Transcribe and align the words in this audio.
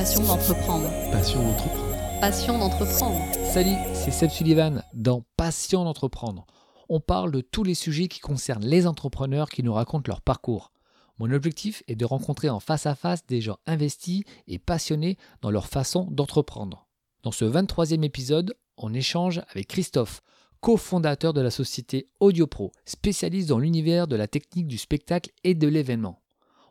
Passion 0.00 0.22
d'entreprendre. 0.22 0.88
Passion 1.12 1.42
d'entreprendre. 1.42 2.20
Passion 2.22 2.58
d'entreprendre. 2.58 3.20
Salut, 3.52 3.76
c'est 3.92 4.10
Seb 4.10 4.30
Sullivan 4.30 4.82
dans 4.94 5.26
Passion 5.36 5.84
d'entreprendre. 5.84 6.46
On 6.88 7.00
parle 7.00 7.30
de 7.32 7.42
tous 7.42 7.64
les 7.64 7.74
sujets 7.74 8.08
qui 8.08 8.20
concernent 8.20 8.64
les 8.64 8.86
entrepreneurs 8.86 9.50
qui 9.50 9.62
nous 9.62 9.74
racontent 9.74 10.08
leur 10.08 10.22
parcours. 10.22 10.72
Mon 11.18 11.30
objectif 11.30 11.82
est 11.86 11.96
de 11.96 12.06
rencontrer 12.06 12.48
en 12.48 12.60
face 12.60 12.86
à 12.86 12.94
face 12.94 13.26
des 13.26 13.42
gens 13.42 13.58
investis 13.66 14.22
et 14.46 14.58
passionnés 14.58 15.18
dans 15.42 15.50
leur 15.50 15.66
façon 15.66 16.08
d'entreprendre. 16.10 16.88
Dans 17.22 17.30
ce 17.30 17.44
23e 17.44 18.02
épisode, 18.02 18.54
on 18.78 18.94
échange 18.94 19.42
avec 19.50 19.68
Christophe, 19.68 20.22
cofondateur 20.62 21.34
de 21.34 21.42
la 21.42 21.50
société 21.50 22.08
AudioPro, 22.20 22.72
spécialiste 22.86 23.50
dans 23.50 23.58
l'univers 23.58 24.08
de 24.08 24.16
la 24.16 24.28
technique 24.28 24.66
du 24.66 24.78
spectacle 24.78 25.30
et 25.44 25.54
de 25.54 25.68
l'événement. 25.68 26.22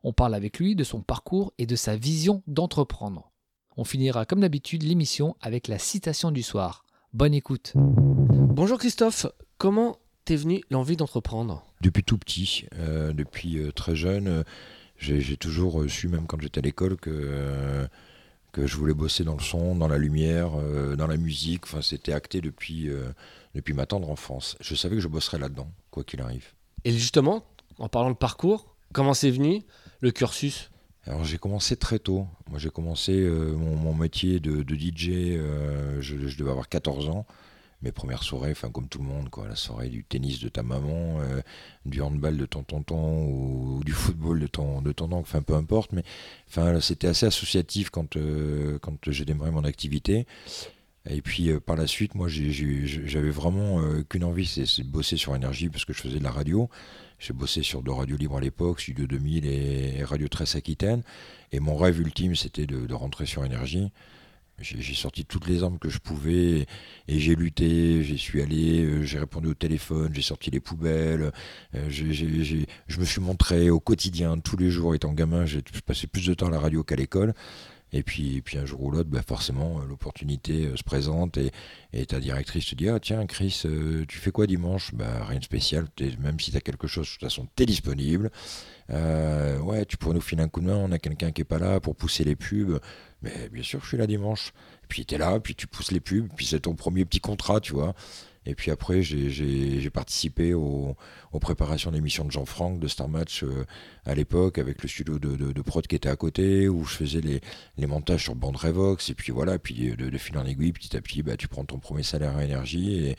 On 0.01 0.13
parle 0.13 0.33
avec 0.33 0.59
lui 0.59 0.75
de 0.75 0.85
son 0.85 1.01
parcours 1.01 1.51
et 1.57 1.65
de 1.65 1.75
sa 1.75 1.97
vision 1.97 2.41
d'entreprendre. 2.47 3.31
On 3.75 3.83
finira 3.83 4.25
comme 4.25 4.39
d'habitude 4.39 4.83
l'émission 4.83 5.35
avec 5.41 5.67
la 5.67 5.77
citation 5.77 6.31
du 6.31 6.41
soir. 6.41 6.85
Bonne 7.11 7.33
écoute. 7.33 7.73
Bonjour 7.75 8.77
Christophe, 8.77 9.25
comment 9.57 9.97
t'es 10.23 10.37
venu 10.37 10.61
l'envie 10.69 10.95
d'entreprendre? 10.95 11.65
Depuis 11.81 12.03
tout 12.03 12.17
petit, 12.17 12.65
euh, 12.75 13.11
depuis 13.11 13.57
euh, 13.57 13.73
très 13.73 13.95
jeune, 13.97 14.27
euh, 14.29 14.43
j'ai 14.97 15.35
toujours 15.35 15.83
su, 15.89 16.07
même 16.07 16.27
quand 16.27 16.39
j'étais 16.39 16.59
à 16.59 16.61
l'école, 16.61 16.95
que, 16.95 17.09
euh, 17.11 17.87
que 18.53 18.67
je 18.67 18.77
voulais 18.77 18.93
bosser 18.93 19.25
dans 19.25 19.35
le 19.35 19.41
son, 19.41 19.75
dans 19.75 19.87
la 19.89 19.97
lumière, 19.97 20.51
euh, 20.57 20.95
dans 20.95 21.07
la 21.07 21.17
musique. 21.17 21.65
Enfin, 21.65 21.81
c'était 21.81 22.13
acté 22.13 22.39
depuis, 22.39 22.89
euh, 22.89 23.11
depuis 23.53 23.73
ma 23.73 23.85
tendre 23.85 24.09
enfance. 24.09 24.55
Je 24.61 24.75
savais 24.75 24.95
que 24.95 25.01
je 25.01 25.09
bosserais 25.09 25.39
là-dedans, 25.39 25.67
quoi 25.91 26.05
qu'il 26.05 26.21
arrive. 26.21 26.53
Et 26.85 26.91
justement, 26.91 27.43
en 27.79 27.89
parlant 27.89 28.11
de 28.11 28.15
parcours, 28.15 28.75
comment 28.93 29.13
c'est 29.13 29.31
venu 29.31 29.63
le 30.01 30.11
cursus? 30.11 30.69
Alors 31.05 31.23
j'ai 31.23 31.37
commencé 31.37 31.75
très 31.75 31.99
tôt. 31.99 32.27
Moi 32.49 32.59
j'ai 32.59 32.69
commencé 32.69 33.13
euh, 33.13 33.55
mon, 33.55 33.93
métier 33.93 34.39
de, 34.39 34.61
DJ, 34.61 35.09
euh, 35.09 36.01
je, 36.01 36.15
devais 36.15 36.51
avoir 36.51 36.69
14 36.69 37.09
ans. 37.09 37.25
Mes 37.81 37.93
premières 37.93 38.23
soirées, 38.23 38.51
enfin 38.51 38.69
comme 38.69 38.89
tout 38.89 38.99
le 38.99 39.05
monde, 39.05 39.29
quoi, 39.29 39.47
la 39.47 39.55
soirée 39.55 39.87
du 39.87 40.03
tennis 40.03 40.39
de 40.41 40.49
ta 40.49 40.63
maman, 40.63 41.21
euh, 41.21 41.41
du 41.85 42.01
handball 42.01 42.35
de 42.35 42.45
ton 42.45 42.61
tonton 42.63 43.25
ou, 43.25 43.81
du 43.85 43.93
football 43.93 44.41
de 44.41 44.47
ton, 44.47 44.81
de 44.81 44.91
ton 44.91 45.05
oncle, 45.05 45.21
enfin 45.21 45.41
peu 45.41 45.55
importe. 45.55 45.93
Mais 45.93 46.03
c'était 46.81 47.07
assez 47.07 47.25
associatif 47.25 47.89
quand, 47.89 48.17
quand 48.81 48.97
j'ai 49.11 49.23
démarré 49.23 49.51
mon 49.51 49.63
activité. 49.63 50.27
Et 51.07 51.21
puis 51.21 51.49
euh, 51.49 51.59
par 51.59 51.75
la 51.75 51.87
suite, 51.87 52.15
moi 52.15 52.27
j'avais 52.27 53.29
vraiment 53.29 53.81
euh, 53.81 54.03
qu'une 54.03 54.23
envie, 54.23 54.45
c'est 54.45 54.83
de 54.83 54.89
bosser 54.89 55.17
sur 55.17 55.35
énergie 55.35 55.69
parce 55.69 55.85
que 55.85 55.93
je 55.93 56.01
faisais 56.01 56.19
de 56.19 56.23
la 56.23 56.31
radio. 56.31 56.69
J'ai 57.19 57.33
bossé 57.33 57.63
sur 57.63 57.81
deux 57.81 57.91
radios 57.91 58.17
libres 58.17 58.37
à 58.37 58.41
l'époque, 58.41 58.79
Studio 58.81 59.05
2000 59.05 59.45
et, 59.45 60.03
Radio 60.03 60.27
13 60.27 60.55
Aquitaine. 60.55 61.03
Et 61.51 61.59
mon 61.59 61.75
rêve 61.75 61.99
ultime, 61.99 62.35
c'était 62.35 62.65
de, 62.65 62.93
rentrer 62.93 63.25
sur 63.25 63.43
énergie. 63.43 63.91
J'ai 64.61 64.93
sorti 64.93 65.23
toutes 65.23 65.47
les 65.47 65.63
armes 65.63 65.79
que 65.79 65.87
je 65.87 65.99
pouvais 65.99 66.65
et 67.07 67.19
j'ai 67.19 67.33
lutté, 67.33 68.03
j'y 68.03 68.17
suis 68.17 68.41
allé, 68.41 68.83
euh, 68.83 69.03
j'ai 69.03 69.17
répondu 69.17 69.47
au 69.47 69.53
téléphone, 69.53 70.11
j'ai 70.13 70.21
sorti 70.21 70.51
les 70.51 70.59
poubelles, 70.59 71.31
je 71.87 72.99
me 72.99 73.05
suis 73.05 73.21
montré 73.21 73.69
au 73.69 73.79
quotidien, 73.79 74.37
tous 74.37 74.57
les 74.57 74.69
jours 74.69 74.95
étant 74.95 75.13
gamin, 75.13 75.45
j'ai 75.45 75.61
passé 75.85 76.07
plus 76.07 76.25
de 76.25 76.33
temps 76.33 76.47
à 76.47 76.51
la 76.51 76.59
radio 76.59 76.83
qu'à 76.83 76.97
l'école. 76.97 77.33
Et 77.91 78.03
puis, 78.03 78.37
et 78.37 78.41
puis 78.41 78.57
un 78.57 78.65
jour 78.65 78.83
ou 78.83 78.91
l'autre, 78.91 79.09
bah 79.09 79.21
forcément, 79.25 79.79
euh, 79.79 79.85
l'opportunité 79.87 80.67
euh, 80.67 80.77
se 80.77 80.83
présente 80.83 81.37
et, 81.37 81.51
ta 82.05 82.19
directrice 82.19 82.67
te 82.67 82.75
dit 82.75 82.87
Ah, 82.89 82.99
tiens, 82.99 83.25
Chris, 83.25 83.63
euh, 83.65 84.05
tu 84.07 84.19
fais 84.19 84.31
quoi 84.31 84.45
dimanche? 84.45 84.93
Bah, 84.93 85.25
Rien 85.25 85.39
de 85.39 85.43
spécial, 85.43 85.87
même 86.19 86.39
si 86.39 86.51
tu 86.51 86.57
as 86.57 86.61
quelque 86.61 86.87
chose, 86.87 87.07
de 87.07 87.11
toute 87.11 87.21
façon, 87.21 87.47
tu 87.55 87.63
es 87.63 87.65
disponible. 87.65 88.31
Ouais, 88.89 89.85
tu 89.85 89.97
pourrais 89.97 90.15
nous 90.15 90.21
filer 90.21 90.43
un 90.43 90.47
coup 90.47 90.61
de 90.61 90.67
main, 90.67 90.75
on 90.75 90.91
a 90.91 90.99
quelqu'un 90.99 91.31
qui 91.31 91.41
est 91.41 91.45
pas 91.45 91.59
là 91.59 91.79
pour 91.79 91.95
pousser 91.95 92.23
les 92.23 92.35
pubs. 92.35 92.79
Mais 93.21 93.49
bien 93.49 93.63
sûr, 93.63 93.81
je 93.83 93.87
suis 93.87 93.97
là 93.97 94.07
dimanche. 94.07 94.53
Et 94.83 94.87
puis 94.87 95.05
tu 95.05 95.15
es 95.15 95.17
là, 95.17 95.39
puis 95.39 95.55
tu 95.55 95.67
pousses 95.67 95.91
les 95.91 95.99
pubs, 95.99 96.27
puis 96.35 96.45
c'est 96.45 96.61
ton 96.61 96.75
premier 96.75 97.05
petit 97.05 97.19
contrat, 97.19 97.59
tu 97.59 97.73
vois. 97.73 97.93
Et 98.49 98.55
puis 98.55 98.71
après, 98.71 99.03
j'ai- 99.03 99.89
participé 99.93 100.53
au- 100.53 100.95
aux 101.31 101.39
préparations 101.39 101.91
d'émissions 101.91 102.23
de 102.23 102.31
Jean-Franck, 102.31 102.79
de 102.79 102.87
Star 102.87 103.09
Match 103.09 103.43
euh, 103.43 103.65
à 104.05 104.13
l'époque, 104.13 104.57
avec 104.59 104.81
le 104.83 104.87
studio 104.89 105.17
de, 105.19 105.35
de- 105.35 105.61
prod 105.61 105.85
qui 105.85 105.95
était 105.95 106.09
à 106.09 106.15
côté, 106.15 106.67
où 106.69 106.83
je 106.85 106.95
faisais 106.95 107.21
les, 107.21 107.87
montages 107.87 108.23
sur 108.23 108.35
bande 108.35 108.55
Revox. 108.55 109.09
Et 109.09 109.13
puis 109.15 109.31
voilà, 109.31 109.57
puis 109.59 109.95
de, 109.95 110.09
de 110.09 110.17
fil 110.17 110.37
en 110.37 110.45
aiguille, 110.45 110.71
petit 110.71 110.95
à 110.95 111.01
petit, 111.01 111.23
bah, 111.23 111.37
tu 111.37 111.47
prends 111.47 111.65
ton 111.65 111.79
premier 111.79 112.03
salaire 112.03 112.37
à 112.37 112.43
énergie. 112.43 113.15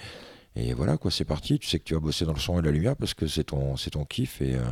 Et, 0.57 0.73
voilà, 0.75 0.97
quoi, 0.97 1.11
c'est 1.11 1.25
parti. 1.25 1.59
Tu 1.59 1.69
sais 1.69 1.79
que 1.79 1.85
tu 1.85 1.95
vas 1.95 2.01
bosser 2.01 2.25
dans 2.25 2.33
le 2.33 2.39
son 2.41 2.59
et 2.61 2.63
la 2.63 2.71
lumière 2.71 2.97
parce 2.97 3.15
que 3.15 3.27
c'est 3.27 3.45
ton, 3.45 3.75
ton 3.77 4.05
kiff. 4.05 4.41
Et, 4.43 4.55
euh, 4.55 4.63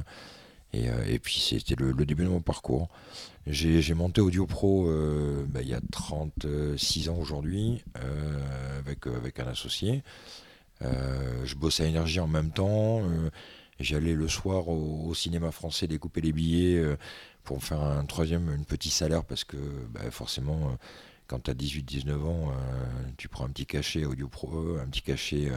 euh, 0.74 1.04
et 1.08 1.18
puis 1.18 1.40
c'était 1.40 1.76
le, 1.76 1.92
début 2.04 2.24
de 2.24 2.28
mon 2.28 2.40
parcours. 2.40 2.88
J'ai 3.46 3.94
monté 3.94 4.20
Audio 4.20 4.46
Pro 4.46 4.84
bah, 5.48 5.60
il 5.62 5.68
y 5.68 5.74
a 5.74 5.80
36 5.90 7.08
ans 7.08 7.16
aujourd'hui 7.18 7.82
avec, 8.78 9.06
avec 9.06 9.40
un 9.40 9.46
associé. 9.46 10.02
Euh, 10.82 11.44
je 11.44 11.54
bossais 11.56 11.84
à 11.84 11.86
Énergie 11.86 12.20
en 12.20 12.26
même 12.26 12.50
temps. 12.50 13.00
euh, 13.02 13.30
J'allais 13.80 14.14
le 14.14 14.28
soir 14.28 14.68
au, 14.68 15.14
cinéma 15.14 15.52
français 15.52 15.86
découper 15.86 16.20
les 16.20 16.32
billets 16.32 16.78
euh, 16.78 16.96
pour 17.44 17.56
me 17.56 17.60
faire 17.62 17.80
un 17.80 18.04
troisième, 18.06 18.52
une 18.52 18.64
petit 18.64 18.90
salaire 18.90 19.24
parce 19.24 19.44
que 19.44 19.56
bah, 19.90 20.10
forcément, 20.10 20.76
quand 21.28 21.40
tu 21.44 21.50
as 21.50 21.54
18-19 21.54 22.12
ans, 22.24 22.52
tu 23.16 23.28
prends 23.28 23.44
un 23.46 23.50
petit 23.50 23.66
cachet 23.66 24.04
Audio 24.04 24.28
Pro, 24.28 24.78
un 24.78 24.86
petit 24.86 25.02
cachet 25.02 25.50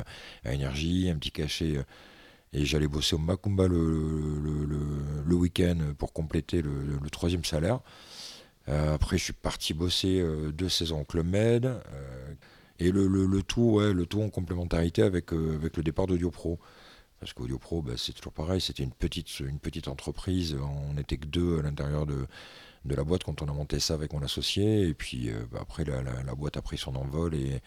à 0.45 0.53
Énergie, 0.53 1.09
un 1.09 1.15
petit 1.17 1.31
cachet. 1.31 1.83
et 2.53 2.65
j'allais 2.65 2.87
bosser 2.87 3.15
au 3.15 3.19
Macumba 3.19 3.67
le, 3.67 4.39
le, 5.25 5.35
week-end 5.35 5.77
pour 5.97 6.13
compléter 6.13 6.61
le, 6.61 7.09
troisième 7.11 7.43
salaire. 7.43 7.79
Après, 8.67 9.17
je 9.17 9.23
suis 9.23 9.33
parti 9.33 9.73
bosser 9.73 10.23
deux 10.53 10.69
saisons 10.69 11.01
au 11.01 11.05
Club 11.05 11.25
Med. 11.27 11.81
Et 12.81 12.91
le, 12.91 13.07
le, 13.07 13.43
tout, 13.43 13.61
ouais, 13.61 13.93
le 13.93 14.07
tout 14.07 14.21
en 14.23 14.29
complémentarité 14.29 15.03
avec, 15.03 15.33
euh, 15.33 15.55
avec 15.55 15.77
le 15.77 15.83
départ 15.83 16.07
d'Audio 16.07 16.31
Pro. 16.31 16.59
Parce 17.19 17.33
qu'Audio 17.33 17.59
Pro, 17.59 17.83
bah, 17.83 17.93
c'est 17.95 18.13
toujours 18.13 18.33
pareil, 18.33 18.59
c'était 18.59 18.81
une 18.81 18.91
petite, 18.91 19.39
une 19.39 19.59
petite 19.59 19.87
entreprise. 19.87 20.57
On 20.59 20.95
n'était 20.95 21.17
que 21.17 21.27
deux 21.27 21.59
à 21.59 21.61
l'intérieur 21.61 22.07
de, 22.07 22.25
de 22.85 22.95
la 22.95 23.03
boîte 23.03 23.23
quand 23.23 23.43
on 23.43 23.45
a 23.45 23.53
monté 23.53 23.79
ça 23.79 23.93
avec 23.93 24.13
mon 24.13 24.23
associé. 24.23 24.87
Et 24.87 24.95
puis 24.95 25.29
euh, 25.29 25.45
bah, 25.51 25.59
après, 25.61 25.85
la, 25.85 26.33
boîte 26.33 26.57
a 26.57 26.63
pris 26.63 26.79
son 26.79 26.95
envol. 26.95 27.35
Et, 27.35 27.61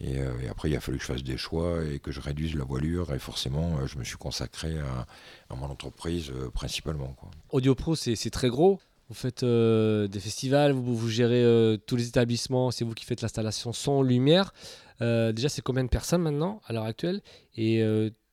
euh, 0.00 0.40
et 0.40 0.48
après, 0.48 0.70
il 0.70 0.76
a 0.76 0.80
fallu 0.80 0.96
que 0.96 1.04
je 1.04 1.12
fasse 1.12 1.22
des 1.22 1.36
choix 1.36 1.84
et 1.84 1.98
que 1.98 2.10
je 2.10 2.22
réduise 2.22 2.54
la 2.54 2.64
voilure. 2.64 3.12
Et 3.12 3.18
forcément, 3.18 3.86
je 3.86 3.98
me 3.98 4.04
suis 4.04 4.16
consacré 4.16 4.78
à, 4.78 5.06
à 5.50 5.54
mon 5.54 5.66
entreprise 5.66 6.32
principalement. 6.54 7.12
Quoi. 7.18 7.30
Audio 7.50 7.74
Pro, 7.74 7.94
c'est 7.94 8.30
très 8.30 8.48
gros. 8.48 8.80
Vous 9.08 9.14
faites 9.14 9.44
euh, 9.44 10.08
des 10.08 10.18
festivals, 10.18 10.72
vous, 10.72 11.08
gérez 11.08 11.44
euh, 11.44 11.76
tous 11.76 11.94
les 11.94 12.08
établissements, 12.08 12.72
c'est 12.72 12.84
vous 12.84 12.94
qui 12.94 13.04
faites 13.04 13.22
l'installation 13.22 13.72
son, 13.72 14.02
lumière. 14.02 14.52
Euh, 15.00 15.32
déjà, 15.32 15.48
c'est 15.48 15.62
combien 15.62 15.84
de 15.84 15.88
personnes 15.88 16.22
maintenant, 16.22 16.60
à 16.66 16.72
l'heure 16.72 16.84
actuelle? 16.84 17.22
Et 17.56 17.84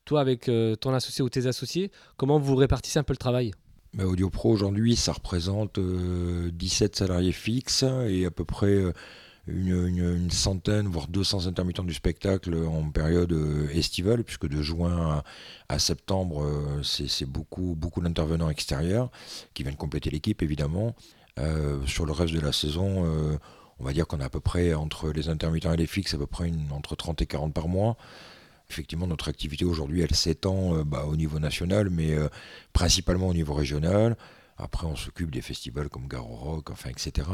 toi, 0.06 0.22
avec 0.22 0.50
ton 0.82 0.94
associé 0.94 1.24
ou 1.24 1.30
tes 1.30 1.46
associés, 1.48 1.92
comment 2.18 2.40
vous 2.40 2.56
répartissez 2.56 3.00
un 3.00 3.04
peu 3.04 3.14
le 3.14 3.18
travail? 3.18 3.52
Bah, 3.94 4.06
Audio 4.06 4.32
Pro 4.32 4.52
aujourd'hui, 4.52 4.96
ça 4.96 5.14
représente 5.14 5.78
euh, 5.78 6.50
17 6.52 6.96
salariés 6.96 7.32
fixes 7.32 7.86
et 8.08 8.26
à 8.26 8.32
peu 8.32 8.44
près 8.44 8.76
une, 9.48 10.32
centaine, 10.32 10.88
voire 10.88 11.08
200 11.08 11.48
intermittents 11.48 11.84
du 11.84 11.94
spectacle 11.94 12.56
en 12.56 12.90
période 12.90 13.34
euh, 13.34 13.68
estivale, 13.74 14.24
puisque 14.24 14.48
de 14.48 14.62
juin 14.62 15.24
à, 15.70 15.80
septembre, 15.80 16.44
euh, 16.44 16.82
c'est 16.84 17.26
beaucoup, 17.26 17.76
beaucoup 17.78 18.02
d'intervenants 18.02 18.50
extérieurs 18.50 19.12
qui 19.54 19.64
viennent 19.64 19.76
compléter 19.76 20.10
l'équipe, 20.10 20.42
évidemment. 20.42 20.96
Euh, 21.40 21.86
sur 21.88 22.06
le 22.06 22.14
reste 22.14 22.34
de 22.34 22.40
la 22.40 22.54
saison, 22.54 23.40
on 23.80 23.84
va 23.84 23.92
dire 23.92 24.08
qu'on 24.08 24.20
a 24.20 24.26
à 24.26 24.30
peu 24.30 24.40
près, 24.40 24.74
entre 24.74 25.10
les 25.10 25.30
intermittents 25.30 25.74
et 25.74 25.78
les 25.78 25.88
fixes, 25.88 26.14
à 26.14 26.18
peu 26.18 26.28
près 26.28 26.52
entre 26.72 26.96
30 26.96 27.22
et 27.22 27.26
40 27.26 27.54
par 27.54 27.68
mois. 27.68 27.98
Effectivement, 28.70 29.08
notre 29.08 29.28
activité 29.28 29.66
aujourd'hui, 29.66 30.02
elle 30.02 30.16
s'étend 30.16 30.84
bah, 30.86 31.06
au 31.06 31.16
niveau 31.16 31.40
national, 31.40 31.90
mais 31.90 32.16
principalement 32.72 33.28
au 33.28 33.34
niveau 33.34 33.54
régional. 33.54 34.16
Après, 34.58 34.86
on 34.86 34.96
s'occupe 34.96 35.32
des 35.32 35.42
festivals 35.42 35.90
comme 35.90 36.08
Garo 36.08 36.36
Rock, 36.36 36.70
enfin, 36.70 36.92
etc. 36.92 37.28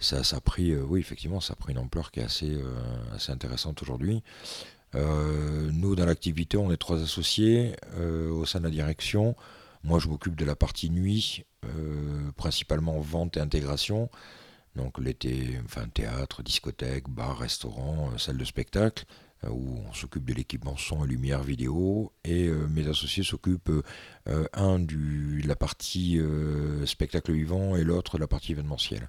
Ça, 0.00 0.22
a 0.32 0.40
pris, 0.40 0.72
euh, 0.72 0.82
oui, 0.82 0.98
effectivement, 1.00 1.40
ça 1.40 1.52
a 1.52 1.56
pris 1.56 1.72
une 1.72 1.78
ampleur 1.78 2.10
qui 2.10 2.20
est 2.20 2.24
assez, 2.24 2.54
euh, 2.54 3.18
intéressante 3.28 3.82
aujourd'hui. 3.82 4.22
Euh, 4.94 5.70
nous, 5.72 5.94
dans 5.94 6.06
l'activité, 6.06 6.56
on 6.56 6.72
est 6.72 6.78
trois 6.78 7.02
associés 7.02 7.76
au 7.96 8.46
sein 8.46 8.60
de 8.60 8.64
la 8.64 8.70
direction. 8.70 9.36
Moi, 9.84 9.98
je 9.98 10.08
m'occupe 10.08 10.36
de 10.36 10.44
la 10.44 10.56
partie 10.56 10.90
nuit, 10.90 11.44
principalement 12.36 12.98
vente 13.00 13.36
et 13.36 13.40
intégration. 13.40 14.08
Donc 14.74 14.98
l'été, 14.98 15.60
enfin 15.64 15.86
théâtre, 15.88 16.42
discothèque, 16.42 17.08
bar, 17.08 17.38
restaurant, 17.38 18.16
salle 18.18 18.38
de 18.38 18.44
spectacle, 18.44 19.04
où 19.48 19.78
on 19.88 19.92
s'occupe 19.92 20.24
de 20.24 20.34
l'équipement 20.34 20.76
son 20.76 21.04
et 21.04 21.08
lumière 21.08 21.42
vidéo. 21.42 22.12
Et 22.24 22.48
mes 22.48 22.88
associés 22.88 23.22
s'occupent, 23.22 23.84
un 24.26 24.78
de 24.80 25.46
la 25.46 25.56
partie 25.56 26.20
spectacle 26.86 27.32
vivant 27.32 27.76
et 27.76 27.84
l'autre 27.84 28.16
de 28.16 28.22
la 28.22 28.28
partie 28.28 28.52
événementielle. 28.52 29.08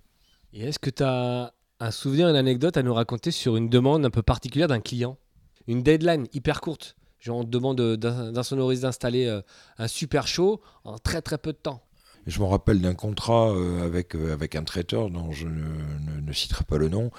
Et 0.53 0.63
est-ce 0.65 0.79
que 0.79 0.89
tu 0.89 1.03
as 1.03 1.53
un 1.79 1.91
souvenir, 1.91 2.27
une 2.27 2.35
anecdote 2.35 2.77
à 2.77 2.83
nous 2.83 2.93
raconter 2.93 3.31
sur 3.31 3.55
une 3.55 3.69
demande 3.69 4.05
un 4.05 4.09
peu 4.09 4.21
particulière 4.21 4.67
d'un 4.67 4.81
client? 4.81 5.17
Une 5.67 5.83
deadline 5.83 6.27
hyper 6.33 6.61
courte 6.61 6.95
Genre, 7.19 7.37
on 7.37 7.43
te 7.43 7.49
demande 7.49 7.79
d'in- 7.97 8.31
d'insonoriser, 8.31 8.81
d'installer 8.81 9.27
euh, 9.27 9.41
un 9.77 9.87
super 9.87 10.27
show 10.27 10.59
en 10.83 10.97
très 10.97 11.21
très 11.21 11.37
peu 11.37 11.53
de 11.53 11.57
temps. 11.57 11.83
je 12.25 12.39
me 12.39 12.45
rappelle 12.45 12.81
d'un 12.81 12.95
contrat 12.95 13.51
euh, 13.51 13.85
avec, 13.85 14.15
euh, 14.15 14.33
avec 14.33 14.55
un 14.55 14.63
traiteur 14.63 15.11
dont 15.11 15.31
je 15.31 15.47
ne, 15.47 16.33
citerai 16.33 16.63
pas 16.63 16.77
le 16.77 16.89
nom, 16.89 17.11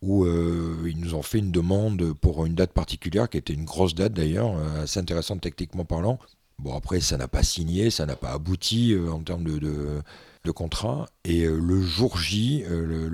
où 0.00 0.26
ils 0.26 0.98
nous 0.98 1.14
ont 1.14 1.20
fait 1.20 1.40
une 1.40 1.52
demande 1.52 2.14
pour 2.14 2.46
une 2.46 2.54
date 2.54 2.72
particulière, 2.72 3.28
qui 3.28 3.36
était 3.36 3.52
une 3.52 3.66
grosse 3.66 3.94
date 3.94 4.14
d'ailleurs, 4.14 4.56
assez 4.78 4.98
intéressante 4.98 5.42
techniquement 5.42 5.84
parlant. 5.84 6.18
Bon, 6.58 6.74
après, 6.74 7.00
ça 7.00 7.18
n'a 7.18 7.28
pas 7.28 7.42
signé, 7.42 7.90
ça 7.90 8.06
n'a 8.06 8.16
pas 8.16 8.30
abouti 8.30 8.96
en 9.12 9.22
termes 9.22 9.44
de, 9.44 10.00
contrat. 10.48 11.06
Et 11.24 11.44
le 11.46 11.82
jour 11.82 12.18
J, 12.18 12.64
le, 12.68 13.08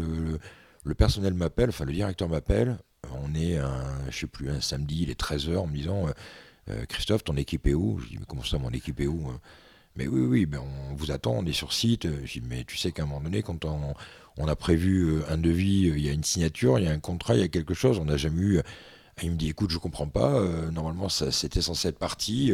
le, 0.85 0.95
personnel 0.95 1.35
m'appelle, 1.35 1.71
enfin 1.71 1.85
le 1.85 1.93
directeur 1.93 2.29
m'appelle. 2.29 2.79
On 3.13 3.35
est, 3.35 3.59
un, 3.59 3.85
je 4.11 4.19
sais 4.19 4.27
plus, 4.27 4.51
un 4.51 4.61
samedi, 4.61 5.03
il 5.03 5.11
est 5.11 5.21
13h, 5.21 5.57
en 5.57 5.67
me 5.67 5.75
disant 5.77 6.07
Christophe, 6.89 7.25
ton 7.25 7.37
équipe 7.37 7.67
est 7.67 7.75
où? 7.75 7.99
Je 7.99 8.09
dis 8.09 8.17
Mais 8.19 8.27
comment 8.27 8.45
ça, 8.45 8.59
mon 8.59 8.71
équipe 8.71 9.01
est 9.01 9.07
où 9.07 9.31
mais 9.97 10.07
oui, 10.07 10.21
oui, 10.21 10.47
ben 10.47 10.61
on 10.91 10.95
vous 10.95 11.11
attend, 11.11 11.33
on 11.33 11.47
est 11.47 11.53
sur 11.53 11.73
site. 11.73 12.07
Je 12.25 12.41
dis, 12.41 12.47
mais 12.47 12.65
tu 12.65 12.77
sais 12.77 12.93
qu'à 12.93 13.03
un 13.05 13.07
moment 13.07 13.23
donné, 13.23 13.43
quand 13.43 13.65
on, 13.65 14.47
a 14.47 14.57
prévu 14.57 15.05
euh, 15.05 15.23
un 15.31 15.39
devis, 15.39 15.89
euh, 15.89 15.99
il 15.99 16.05
y 16.05 16.11
a 16.11 16.13
une 16.13 16.25
signature, 16.25 16.79
il 16.79 16.85
y 16.85 16.89
a 16.89 16.93
un 16.93 17.01
contrat, 17.01 17.35
il 17.35 17.41
y 17.41 17.45
a 17.45 17.49
quelque 17.49 17.75
chose, 17.75 17.99
on 17.99 18.05
n'a 18.05 18.19
jamais 18.19 18.43
eu. 18.43 18.61
Il 19.23 19.31
me 19.31 19.37
dit, 19.37 19.49
écoute, 19.49 19.71
je 19.71 19.79
comprends 19.79 20.09
pas, 20.09 20.35
euh, 20.35 20.71
normalement, 20.71 21.09
c'était 21.09 21.63
censé 21.63 21.89
être 21.89 21.99
parti. 21.99 22.53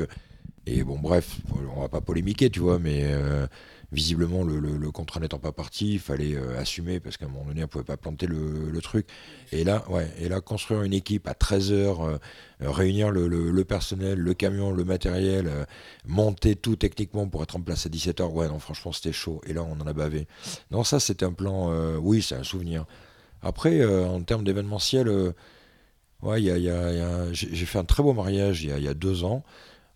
Et 0.67 0.85
bon, 0.85 0.99
bref, 0.99 1.38
on 1.76 1.81
va 1.81 1.88
pas 1.88 2.00
polémiquer, 2.00 2.50
tu 2.50 2.61
vois, 2.61 2.79
mais 2.79 3.05
visiblement, 3.93 4.43
le, 4.43 4.91
contrat 4.91 5.20
n'étant 5.20 5.38
pas 5.38 5.53
parti, 5.53 5.94
il 5.94 5.99
fallait 6.00 6.35
euh, 6.35 6.59
assumer 6.59 6.99
parce 6.99 7.19
qu'à 7.19 7.26
un 7.26 7.29
moment 7.29 7.44
donné, 7.44 7.62
on 7.62 7.69
pouvait 7.69 7.85
pas 7.85 7.99
planter 7.99 8.26
le, 8.26 8.81
truc. 8.81 9.06
Et 9.53 9.64
là, 9.64 9.85
ouais, 9.91 10.11
et 10.19 10.29
là, 10.29 10.41
construire 10.41 10.82
une 10.82 10.94
équipe 10.94 11.29
à 11.29 11.35
13 11.35 11.73
heures, 11.73 12.00
euh, 12.03 12.19
réunir 12.61 13.11
le, 13.11 13.64
personnel, 13.64 14.19
le 14.19 14.35
camion, 14.35 14.73
le 14.73 14.85
matériel, 14.85 15.47
euh, 15.47 15.64
monter 16.06 16.56
tout 16.56 16.76
techniquement 16.76 17.29
pour 17.29 17.43
être 17.43 17.56
en 17.56 17.61
place 17.61 17.87
à 17.87 17.91
17 17.91 18.20
heures, 18.20 18.35
ouais, 18.35 18.49
non, 18.49 18.59
franchement, 18.59 18.93
c'était 18.93 19.12
chaud. 19.12 19.41
Et 19.47 19.53
là, 19.53 19.62
on 19.62 19.79
en 19.81 19.87
a 19.87 19.93
bavé. 19.93 20.26
Non, 20.70 20.85
ça, 20.85 20.99
c'était 20.99 21.26
un 21.26 21.32
plan, 21.32 21.70
oui, 21.99 22.23
c'est 22.23 22.35
un 22.35 22.44
souvenir. 22.44 22.87
Après, 23.43 23.85
en 23.85 24.23
termes 24.23 24.44
d'événementiel, 24.44 25.35
ouais, 26.23 26.41
j'ai 27.32 27.67
fait 27.67 27.79
un 27.79 27.85
très 27.85 28.03
beau 28.03 28.14
mariage 28.14 28.64
il 28.64 28.82
y 28.82 28.88
a 28.88 28.94
deux 28.94 29.25
ans. 29.25 29.44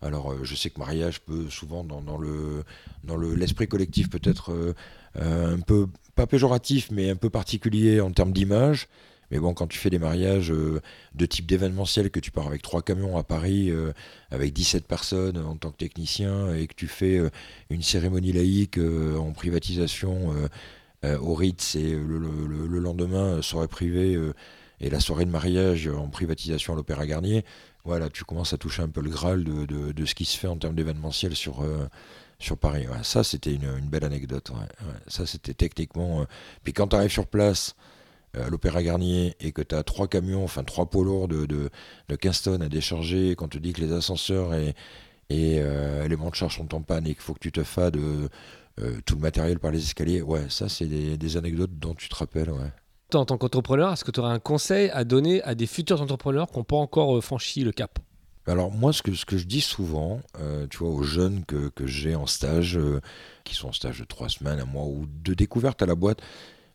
Alors, 0.03 0.33
euh, 0.33 0.41
je 0.43 0.55
sais 0.55 0.71
que 0.71 0.79
mariage 0.79 1.21
peut 1.21 1.49
souvent, 1.49 1.85
dans, 1.85 2.19
le 2.19 2.65
dans 3.05 3.17
l'esprit 3.17 3.67
collectif, 3.69 4.11
peut-être 4.11 4.53
euh, 4.53 4.75
euh, 5.17 5.57
un 5.57 5.61
peu, 5.61 5.87
pas 6.15 6.27
péjoratif, 6.27 6.91
mais 6.91 7.11
un 7.11 7.17
peu 7.17 7.31
particulier 7.31 8.01
en 8.01 8.11
termes 8.11 8.33
d'image. 8.33 8.89
Mais 9.31 9.41
bon, 9.41 9.55
quand 9.55 9.67
tu 9.67 9.79
fais 9.79 9.91
des 9.91 9.99
mariages 9.99 10.51
de 10.51 11.27
type 11.27 11.47
d'événementiel, 11.47 12.11
que 12.11 12.21
tu 12.21 12.31
pars 12.31 12.47
avec 12.47 12.63
trois 12.63 12.81
camions 12.81 13.17
à 13.17 13.25
Paris, 13.25 13.73
avec 14.31 14.53
17 14.53 14.87
personnes 14.87 15.37
en 15.39 15.57
tant 15.57 15.73
que 15.73 15.79
technicien, 15.79 16.55
et 16.55 16.69
que 16.69 16.75
tu 16.75 16.87
fais 16.87 17.21
une 17.69 17.83
cérémonie 17.83 18.31
laïque 18.31 18.79
en 18.79 19.33
privatisation 19.33 20.33
au 21.03 21.35
Ritz, 21.35 21.75
et 21.75 21.91
le, 21.91 22.21
le 22.69 22.79
lendemain, 22.79 23.43
soirée 23.43 23.67
privée, 23.67 24.17
et 24.81 24.91
la 24.91 25.01
soirée 25.01 25.25
de 25.25 25.31
mariage 25.31 25.89
en 25.89 26.09
privatisation 26.09 26.75
à 26.75 26.77
l'Opéra 26.77 27.05
Garnier, 27.05 27.45
voilà, 27.87 28.11
tu 28.11 28.25
commences 28.25 28.53
à 28.53 28.59
toucher 28.59 28.83
un 28.83 28.89
peu 28.89 29.01
le 29.01 29.09
Graal 29.11 29.45
de, 29.45 30.05
ce 30.07 30.15
qui 30.15 30.25
se 30.25 30.37
fait 30.37 30.49
en 30.49 30.57
termes 30.57 30.75
d'événementiel 30.75 31.37
sur, 31.37 31.63
euh, 31.63 31.89
sur 32.41 32.59
Paris. 32.59 32.87
ça, 33.03 33.23
c'était 33.23 33.55
une, 33.55 33.89
belle 33.89 34.05
anecdote. 34.05 34.51
ça, 35.07 35.25
c'était 35.25 35.55
techniquement. 35.55 36.23
Euh, 36.23 36.25
puis 36.65 36.73
quand 36.73 36.89
tu 36.89 36.97
arrives 36.97 37.13
sur 37.13 37.29
place 37.29 37.77
euh, 38.37 38.47
à 38.47 38.51
l'Opéra 38.51 38.83
Garnier 38.83 39.37
et 39.39 39.53
que 39.53 39.63
tu 39.63 39.77
as 39.77 39.85
trois 39.85 40.09
camions, 40.09 40.43
enfin 40.43 40.65
trois 40.65 40.91
poids 40.91 41.05
lourds 41.05 41.29
de, 41.29 41.47
de, 41.47 42.17
15 42.17 42.43
tonnes 42.43 42.63
à 42.63 42.69
décharger, 42.69 43.37
quand 43.37 43.49
tu 43.49 43.61
dis 43.61 43.73
que 43.73 43.81
les 43.81 43.93
ascenseurs 43.93 44.53
et, 44.55 44.75
les 45.31 46.17
monts 46.17 46.31
de 46.31 46.35
charge 46.35 46.57
sont 46.57 46.75
en 46.75 46.83
panne 46.83 47.07
et 47.07 47.15
qu'il 47.15 47.23
faut 47.23 47.35
que 47.35 47.41
tu 47.41 47.53
te 47.53 47.63
fades 47.63 47.99
tout 49.07 49.15
le 49.15 49.21
matériel 49.21 49.61
par 49.61 49.71
les 49.71 49.79
escaliers, 49.79 50.23
ouais, 50.23 50.47
ça, 50.49 50.69
c'est 50.69 50.87
des, 50.87 51.37
anecdotes 51.37 51.79
dont 51.79 51.95
tu 51.95 52.09
te 52.09 52.17
rappelles. 52.17 52.51
En 53.15 53.25
tant 53.25 53.39
qu'entrepreneur, 53.39 53.93
est-ce 53.93 54.05
que 54.05 54.11
tu 54.11 54.21
aurais 54.21 54.33
un 54.33 54.39
conseil 54.39 54.91
à 54.91 55.05
donner 55.05 55.43
à 55.43 55.55
des 55.55 55.67
futurs 55.67 56.03
entrepreneurs 56.03 56.49
qui 56.49 56.59
n'ont 56.59 56.65
pas 56.65 56.77
encore 56.77 57.17
euh, 57.17 57.21
franchi 57.21 57.63
le 57.63 57.73
cap? 57.73 57.99
Alors 58.47 58.71
moi, 58.71 58.93
ce 58.93 59.03
que, 59.03 59.13
je 59.13 59.45
dis 59.45 59.61
souvent, 59.61 60.21
euh, 60.39 60.67
tu 60.69 60.79
vois, 60.79 60.91
aux 60.91 61.03
jeunes 61.03 61.45
que, 61.45 61.71
j'ai 61.85 62.15
en 62.15 62.27
stage, 62.27 62.77
euh, 62.77 63.01
qui 63.45 63.55
sont 63.55 63.69
en 63.69 63.73
stage 63.73 64.01
de 64.01 64.05
trois 64.05 64.29
semaines, 64.29 64.61
un 64.61 64.65
mois 64.65 64.85
ou 64.85 65.07
de 65.07 65.35
découverte 65.35 65.83
à 65.83 65.87
la 65.87 65.95
boîte, 65.95 66.21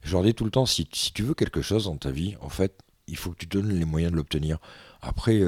je 0.01 0.11
leur 0.13 0.23
dis 0.23 0.33
tout 0.33 0.45
le 0.45 0.51
temps, 0.51 0.65
si, 0.65 0.85
tu 0.85 1.23
veux 1.23 1.33
quelque 1.33 1.61
chose 1.61 1.85
dans 1.85 1.97
ta 1.97 2.11
vie, 2.11 2.35
en 2.41 2.49
fait, 2.49 2.77
il 3.07 3.17
faut 3.17 3.31
que 3.31 3.37
tu 3.37 3.45
donnes 3.45 3.69
les 3.69 3.85
moyens 3.85 4.11
de 4.11 4.17
l'obtenir. 4.17 4.57
Après, 5.01 5.39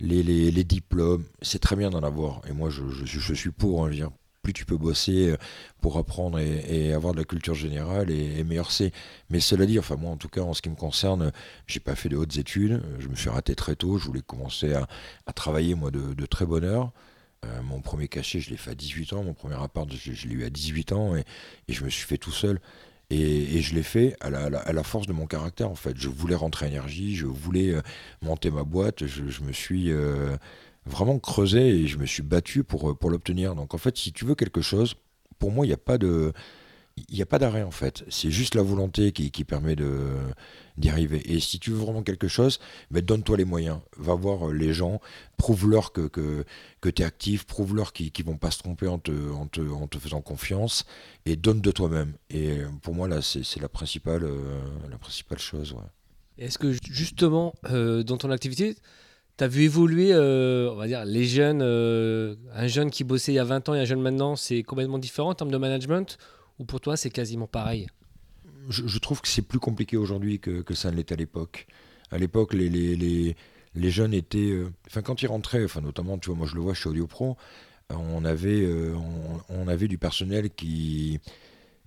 les, 0.00 0.64
diplômes, 0.64 1.24
c'est 1.40 1.60
très 1.60 1.76
bien 1.76 1.90
d'en 1.90 2.02
avoir. 2.02 2.40
Et 2.48 2.52
moi, 2.52 2.68
je, 2.70 2.82
je, 3.04 3.34
suis 3.34 3.50
pour. 3.50 3.86
Hein, 3.86 3.90
plus 4.42 4.52
tu 4.52 4.64
peux 4.64 4.76
bosser 4.76 5.30
euh, 5.30 5.36
pour 5.80 5.96
apprendre 5.96 6.38
et, 6.38 6.92
avoir 6.92 7.14
de 7.14 7.18
la 7.18 7.24
culture 7.24 7.54
générale 7.54 8.10
et, 8.10 8.42
meilleur 8.44 8.70
c'est. 8.70 8.92
Mais 9.30 9.40
cela 9.40 9.66
dit, 9.66 9.78
enfin 9.78 9.96
moi 9.96 10.10
en 10.10 10.16
tout 10.16 10.28
cas 10.28 10.42
en 10.42 10.52
ce 10.52 10.62
qui 10.62 10.68
me 10.68 10.74
concerne, 10.74 11.32
j'ai 11.66 11.80
pas 11.80 11.94
fait 11.94 12.08
de 12.08 12.16
hautes 12.16 12.36
études, 12.36 12.82
je 12.98 13.08
me 13.08 13.14
suis 13.14 13.30
raté 13.30 13.54
très 13.54 13.76
tôt, 13.76 13.98
je 13.98 14.06
voulais 14.06 14.22
commencer 14.22 14.74
à, 14.74 14.86
travailler 15.32 15.74
moi 15.74 15.90
de, 15.90 16.26
très 16.26 16.44
bonne 16.44 16.64
heure. 16.64 16.92
Euh, 17.44 17.62
mon 17.62 17.80
premier 17.80 18.06
cachet, 18.06 18.40
je 18.40 18.50
l'ai 18.50 18.56
fait 18.56 18.70
à 18.72 18.74
18 18.74 19.14
ans, 19.14 19.24
mon 19.24 19.34
premier 19.34 19.60
appart, 19.60 19.88
je, 19.92 20.28
l'ai 20.28 20.34
eu 20.34 20.44
à 20.44 20.50
18 20.50 20.92
ans 20.92 21.16
et, 21.16 21.24
je 21.68 21.84
me 21.84 21.90
suis 21.90 22.06
fait 22.06 22.18
tout 22.18 22.32
seul. 22.32 22.60
Et, 23.10 23.60
je 23.60 23.74
l'ai 23.74 23.82
fait 23.82 24.16
à 24.20 24.30
la, 24.30 24.82
force 24.82 25.06
de 25.06 25.12
mon 25.12 25.26
caractère 25.26 25.70
en 25.70 25.74
fait. 25.74 25.96
Je 25.96 26.08
voulais 26.08 26.34
rentrer 26.34 26.66
énergie, 26.66 27.14
je 27.14 27.26
voulais 27.26 27.74
euh, 27.74 27.82
monter 28.22 28.50
ma 28.50 28.64
boîte, 28.64 29.06
je, 29.06 29.42
me 29.42 29.52
suis 29.52 29.92
vraiment 30.86 31.18
creusé 31.18 31.68
et 31.68 31.86
je 31.86 31.98
me 31.98 32.06
suis 32.06 32.22
battu 32.22 32.64
pour, 32.64 32.90
euh, 32.90 32.94
pour 32.94 33.10
l'obtenir. 33.10 33.54
Donc 33.54 33.74
en 33.74 33.78
fait, 33.78 33.96
si 33.96 34.12
tu 34.12 34.24
veux 34.24 34.34
quelque 34.34 34.60
chose, 34.60 34.94
pour 35.38 35.50
moi, 35.50 35.66
il 35.66 35.68
n'y 35.68 35.74
a 35.74 37.26
pas 37.26 37.38
d'arrêt 37.38 37.62
en 37.62 37.70
fait, 37.70 38.04
c'est 38.08 38.30
juste 38.30 38.54
la 38.54 38.62
volonté 38.62 39.12
qui, 39.12 39.30
qui 39.30 39.44
permet 39.44 39.76
d'y 40.76 40.88
arriver. 40.88 41.22
Et 41.32 41.40
si 41.40 41.58
tu 41.58 41.70
veux 41.70 41.78
vraiment 41.78 42.02
quelque 42.02 42.28
chose, 42.28 42.58
ben 42.90 43.04
donne-toi 43.04 43.36
les 43.36 43.44
moyens. 43.44 43.78
Va 43.96 44.14
voir 44.14 44.48
euh, 44.48 44.52
les 44.52 44.72
gens, 44.72 45.00
prouve-leur 45.36 45.92
que, 45.92 46.06
que, 46.08 46.44
que 46.80 46.88
tu 46.88 47.02
es 47.02 47.04
actif, 47.04 47.44
prouve-leur 47.44 47.92
qu'ils 47.92 48.12
ne 48.18 48.24
vont 48.24 48.36
pas 48.38 48.50
se 48.50 48.58
tromper 48.58 48.88
en 48.88 48.98
te, 48.98 49.12
en, 49.32 49.46
te, 49.46 49.60
en 49.60 49.86
te, 49.86 49.98
faisant 49.98 50.20
confiance 50.20 50.84
et 51.26 51.36
donne 51.36 51.60
de 51.60 51.70
toi-même. 51.70 52.14
Et 52.30 52.58
euh, 52.58 52.68
pour 52.82 52.94
moi, 52.94 53.08
là, 53.08 53.20
c'est 53.22 53.60
la 53.60 53.68
principale, 53.68 54.28
la 54.90 54.98
principale 54.98 55.38
chose. 55.38 55.76
Est-ce 56.38 56.58
que 56.58 56.72
justement, 56.72 57.54
dans 57.62 58.16
ton 58.16 58.30
activité, 58.30 58.74
tu 59.36 59.44
as 59.44 59.48
vu 59.48 59.62
évoluer, 59.62 60.12
euh, 60.12 60.70
on 60.72 60.76
va 60.76 60.86
dire, 60.86 61.04
les 61.04 61.24
jeunes, 61.24 61.62
euh, 61.62 62.34
un 62.54 62.66
jeune 62.66 62.90
qui 62.90 63.04
bossait 63.04 63.32
il 63.32 63.36
y 63.36 63.38
a 63.38 63.44
20 63.44 63.68
ans 63.68 63.74
et 63.74 63.80
un 63.80 63.84
jeune 63.84 64.00
maintenant, 64.00 64.36
c'est 64.36 64.62
complètement 64.62 64.98
différent 64.98 65.30
en 65.30 65.34
termes 65.34 65.50
de 65.50 65.56
management 65.56 66.18
Ou 66.58 66.64
pour 66.64 66.80
toi, 66.80 66.96
c'est 66.96 67.10
quasiment 67.10 67.46
pareil? 67.46 67.88
Je, 68.68 68.98
trouve 68.98 69.20
que 69.20 69.28
c'est 69.28 69.42
plus 69.42 69.58
compliqué 69.58 69.96
aujourd'hui 69.96 70.38
que, 70.38 70.62
que, 70.62 70.74
ça 70.74 70.90
ne 70.90 70.96
l'était 70.96 71.14
à 71.14 71.16
l'époque. 71.16 71.66
À 72.12 72.18
l'époque, 72.18 72.54
les, 72.54 72.68
les, 72.68 72.94
les, 72.94 73.36
les, 73.74 73.90
jeunes 73.90 74.14
étaient. 74.14 74.52
Euh, 74.52 74.70
enfin, 74.86 75.02
quand 75.02 75.22
ils 75.22 75.26
rentraient, 75.26 75.64
enfin, 75.64 75.80
notamment, 75.80 76.16
tu 76.18 76.28
vois, 76.28 76.38
moi 76.38 76.46
je 76.46 76.54
le 76.54 76.60
vois 76.60 76.74
chez 76.74 76.88
Audio 76.88 77.08
Pro, 77.08 77.36
on 77.90 78.24
avait, 78.24 78.66
on, 79.50 79.68
avait 79.68 79.88
du 79.88 79.98
personnel 79.98 80.48
qui, 80.48 81.20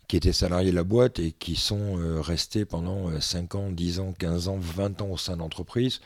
qui 0.07 0.17
était 0.17 0.33
salarié 0.33 0.69
de 0.69 0.75
la 0.75 0.83
boîte 0.83 1.17
et 1.17 1.31
qui 1.31 1.55
sont 1.55 1.95
restés 2.21 2.63
pendant 2.63 3.19
5 3.19 3.55
ans, 3.55 3.71
10 3.71 4.01
ans, 4.01 4.13
15 4.19 4.47
ans, 4.49 4.57
20 4.59 5.01
ans 5.01 5.09
au 5.09 5.17
sein 5.17 5.37
d'entreprise. 5.37 6.01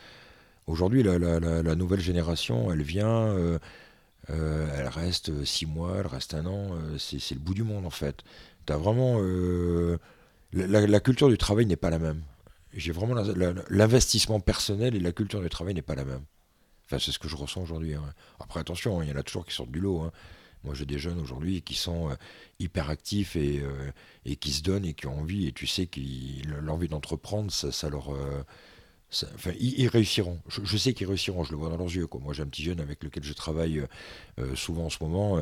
Aujourd'hui, 0.70 1.02
la, 1.02 1.76
nouvelle 1.76 2.00
génération, 2.00 2.72
elle 2.72 2.84
vient, 2.84 3.26
euh, 3.30 3.58
euh, 4.30 4.68
elle 4.78 4.88
reste 4.88 5.44
six 5.44 5.66
mois, 5.66 5.96
elle 5.98 6.06
reste 6.06 6.36
un 6.36 6.46
an, 6.46 6.76
euh, 6.76 7.00
c'est 7.00 7.34
le 7.34 7.40
bout 7.40 7.56
du 7.56 7.64
monde 7.64 7.88
en 7.88 7.90
fait. 7.90 8.24
As 8.70 8.78
vraiment, 8.78 9.20
la, 10.54 11.00
culture 11.00 11.28
du 11.28 11.40
travail 11.40 11.66
n'est 11.66 11.76
pas 11.76 11.90
la 11.90 11.98
même. 11.98 12.22
J'ai 12.72 12.92
vraiment 12.92 13.16
l'investissement 13.72 14.40
personnel 14.40 14.96
et 14.96 15.00
la 15.00 15.12
culture 15.12 15.42
du 15.42 15.50
travail 15.50 15.74
n'est 15.74 15.82
pas 15.82 15.96
la 15.96 16.06
même. 16.06 16.22
Enfin, 16.86 17.00
c'est 17.00 17.12
ce 17.12 17.18
que 17.18 17.28
je 17.28 17.36
ressens 17.36 17.64
aujourd'hui. 17.64 17.96
Hein. 17.96 18.04
Après, 18.40 18.60
attention, 18.60 19.00
hein, 19.00 19.04
il 19.04 19.10
y 19.10 19.12
en 19.12 19.16
a 19.16 19.24
toujours 19.24 19.48
qui 19.48 19.56
sortent 19.56 19.72
du 19.72 19.80
lot. 19.80 20.02
Hein. 20.02 20.12
Moi, 20.64 20.76
j'ai 20.76 20.86
des 20.86 21.00
jeunes 21.00 21.20
aujourd'hui 21.20 21.64
qui 21.64 21.74
sont 21.74 22.16
hyper 22.60 22.92
actifs 22.92 23.36
et, 23.36 23.64
qui 24.40 24.52
se 24.52 24.62
donnent 24.62 24.86
et 24.86 24.94
qui 24.94 25.08
ont 25.08 25.18
envie. 25.18 25.48
Et 25.48 25.52
tu 25.52 25.66
sais 25.66 25.88
que 25.88 26.00
l'envie 26.62 26.90
d'entreprendre, 26.90 27.52
ça, 27.52 27.90
leur, 27.90 28.14
enfin, 29.36 29.52
ils, 29.60 29.88
réussiront. 29.88 30.40
Je, 30.48 30.78
sais 30.78 30.94
qu'ils 30.94 31.08
réussiront, 31.08 31.44
je 31.44 31.52
le 31.52 31.58
vois 31.58 31.70
dans 31.70 31.78
leurs 31.78 31.88
yeux. 31.88 32.08
Moi, 32.22 32.34
j'ai 32.34 32.44
un 32.44 32.48
petit 32.48 32.64
jeune 32.64 32.80
avec 32.80 33.04
lequel 33.04 33.24
je 33.24 33.34
travaille 33.34 33.80
euh, 33.80 33.88
euh, 34.40 34.56
souvent 34.56 34.86
en 34.86 34.90
ce 34.90 34.98
moment, 35.02 35.42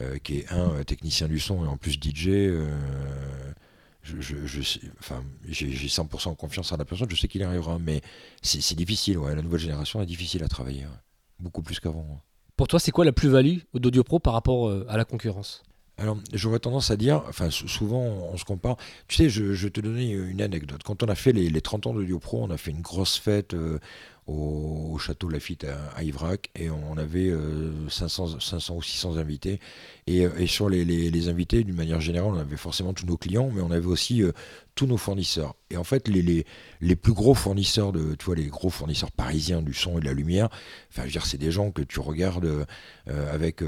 euh, 0.00 0.18
qui 0.18 0.38
est 0.38 0.52
un 0.52 0.82
technicien 0.84 1.28
du 1.28 1.40
son 1.40 1.64
et 1.64 1.68
en 1.68 1.76
plus 1.76 1.92
DJ. 1.92 2.28
je, 4.02 4.60
enfin, 5.00 5.24
j'ai 5.48 5.68
100% 5.68 6.36
confiance 6.36 6.72
en 6.72 6.76
la 6.76 6.84
personne, 6.84 7.08
je 7.10 7.16
sais 7.16 7.28
qu'il 7.28 7.42
arrivera, 7.42 7.78
mais 7.78 8.02
c'est 8.42 8.76
difficile. 8.76 9.18
La 9.18 9.42
nouvelle 9.42 9.60
génération 9.60 10.02
est 10.02 10.06
difficile 10.06 10.44
à 10.44 10.48
travailler, 10.48 10.84
beaucoup 11.40 11.62
plus 11.62 11.80
qu'avant. 11.80 12.20
Pour 12.56 12.68
toi, 12.68 12.80
c'est 12.80 12.92
quoi 12.92 13.04
la 13.04 13.12
plus-value 13.12 13.58
d'Audio 13.74 14.04
Pro 14.04 14.18
par 14.18 14.32
rapport 14.34 14.70
à 14.88 14.96
la 14.96 15.04
concurrence? 15.04 15.62
Alors, 15.98 16.18
j'aurais 16.34 16.58
tendance 16.58 16.90
à 16.90 16.96
dire, 16.96 17.22
enfin, 17.26 17.48
souvent 17.48 18.02
on 18.02 18.36
se 18.36 18.44
compare. 18.44 18.76
Tu 19.08 19.16
sais, 19.16 19.30
je, 19.30 19.44
vais 19.44 19.70
te 19.70 19.80
donner 19.80 20.10
une 20.10 20.42
anecdote. 20.42 20.82
Quand 20.84 21.02
on 21.02 21.06
a 21.06 21.14
fait 21.14 21.32
les, 21.32 21.60
30 21.60 21.86
ans 21.86 21.94
de 21.94 22.16
Pro, 22.16 22.42
on 22.42 22.50
a 22.50 22.58
fait 22.58 22.70
une 22.70 22.82
grosse 22.82 23.16
fête 23.16 23.54
euh, 23.54 23.78
au, 24.26 24.98
château 24.98 25.30
Lafitte 25.30 25.64
à, 25.64 25.78
à, 25.96 26.02
Ivrac 26.02 26.50
et 26.54 26.68
on 26.68 26.98
avait 26.98 27.32
500, 27.88 28.34
euh, 28.34 28.40
500 28.40 28.76
ou 28.76 28.82
600 28.82 29.16
invités. 29.16 29.58
Et, 30.06 30.26
et 30.38 30.46
sur 30.46 30.68
les, 30.68 30.84
les, 30.84 31.28
invités, 31.28 31.64
d'une 31.64 31.76
manière 31.76 32.02
générale, 32.02 32.30
on 32.34 32.38
avait 32.38 32.58
forcément 32.58 32.92
tous 32.92 33.06
nos 33.06 33.16
clients, 33.16 33.50
mais 33.50 33.62
on 33.62 33.70
avait 33.70 33.86
aussi 33.86 34.22
tous 34.74 34.86
nos 34.86 34.98
fournisseurs. 34.98 35.54
Et 35.70 35.78
en 35.78 35.84
fait, 35.84 36.08
les, 36.08 36.20
les, 36.20 36.44
les, 36.82 36.96
plus 36.96 37.14
gros 37.14 37.32
fournisseurs, 37.32 37.92
tu 38.18 38.24
vois, 38.26 38.34
les 38.34 38.48
gros 38.48 38.68
fournisseurs 38.68 39.12
parisiens 39.12 39.62
du 39.62 39.72
son 39.72 39.96
et 39.96 40.00
de 40.02 40.04
la 40.04 40.12
lumière, 40.12 40.50
enfin, 40.90 41.02
je 41.02 41.06
veux 41.06 41.12
dire, 41.12 41.24
c'est 41.24 41.38
des 41.38 41.50
gens 41.50 41.70
que 41.70 41.80
tu 41.80 42.00
regardes 42.00 42.66
avec 43.06 43.62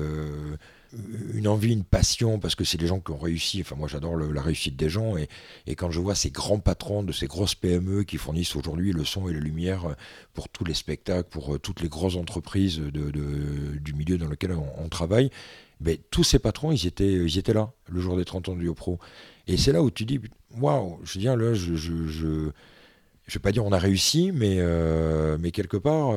une 1.34 1.48
envie, 1.48 1.72
une 1.72 1.84
passion, 1.84 2.38
parce 2.38 2.54
que 2.54 2.64
c'est 2.64 2.78
des 2.78 2.86
gens 2.86 3.00
qui 3.00 3.10
ont 3.10 3.18
réussi. 3.18 3.60
Enfin, 3.60 3.76
moi, 3.76 3.88
j'adore 3.88 4.16
la 4.16 4.42
réussite 4.42 4.76
des 4.76 4.88
gens. 4.88 5.16
Et, 5.16 5.28
quand 5.74 5.90
je 5.90 6.00
vois 6.00 6.14
ces 6.14 6.30
grands 6.30 6.58
patrons 6.58 7.02
de 7.02 7.12
ces 7.12 7.26
grosses 7.26 7.54
PME 7.54 8.04
qui 8.04 8.16
fournissent 8.16 8.56
aujourd'hui 8.56 8.92
le 8.92 9.04
son 9.04 9.28
et 9.28 9.34
la 9.34 9.40
lumière 9.40 9.86
euh, 9.86 9.94
pour 10.32 10.48
tous 10.48 10.64
les 10.64 10.74
spectacles, 10.74 11.28
pour 11.28 11.54
euh, 11.54 11.58
toutes 11.58 11.80
les 11.80 11.88
grosses 11.88 12.16
entreprises 12.16 12.78
du 12.78 13.92
milieu 13.92 14.18
dans 14.18 14.28
lequel 14.28 14.52
on, 14.52 14.88
travaille, 14.88 15.30
ben, 15.80 15.96
tous 16.10 16.24
ces 16.24 16.38
patrons, 16.38 16.72
ils 16.72 16.86
étaient, 16.86 17.12
ils 17.12 17.38
étaient 17.38 17.52
là 17.52 17.70
le 17.88 18.00
jour 18.00 18.16
des 18.16 18.24
30 18.24 18.48
ans 18.48 18.56
du 18.56 18.72
Pro. 18.72 18.98
Et 19.46 19.56
c'est 19.56 19.72
là 19.72 19.82
où 19.82 19.90
tu 19.90 20.04
dis, 20.04 20.20
waouh, 20.58 20.98
je 21.04 21.14
veux 21.14 21.20
dire, 21.20 21.36
là, 21.36 21.54
je, 21.54 21.74
je, 21.74 22.06
je, 22.06 22.50
vais 23.32 23.40
pas 23.40 23.52
dire 23.52 23.64
on 23.64 23.72
a 23.72 23.78
réussi, 23.78 24.32
mais, 24.32 24.56
euh, 24.58 25.36
mais 25.38 25.50
quelque 25.50 25.76
part 25.76 26.14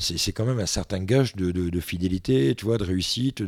c'est 0.00 0.32
quand 0.32 0.44
même 0.44 0.58
un 0.58 0.66
certain 0.66 1.00
gage 1.00 1.36
de, 1.36 1.80
fidélité, 1.80 2.54
tu 2.54 2.64
vois, 2.64 2.78
de 2.78 2.84
réussite, 2.84 3.42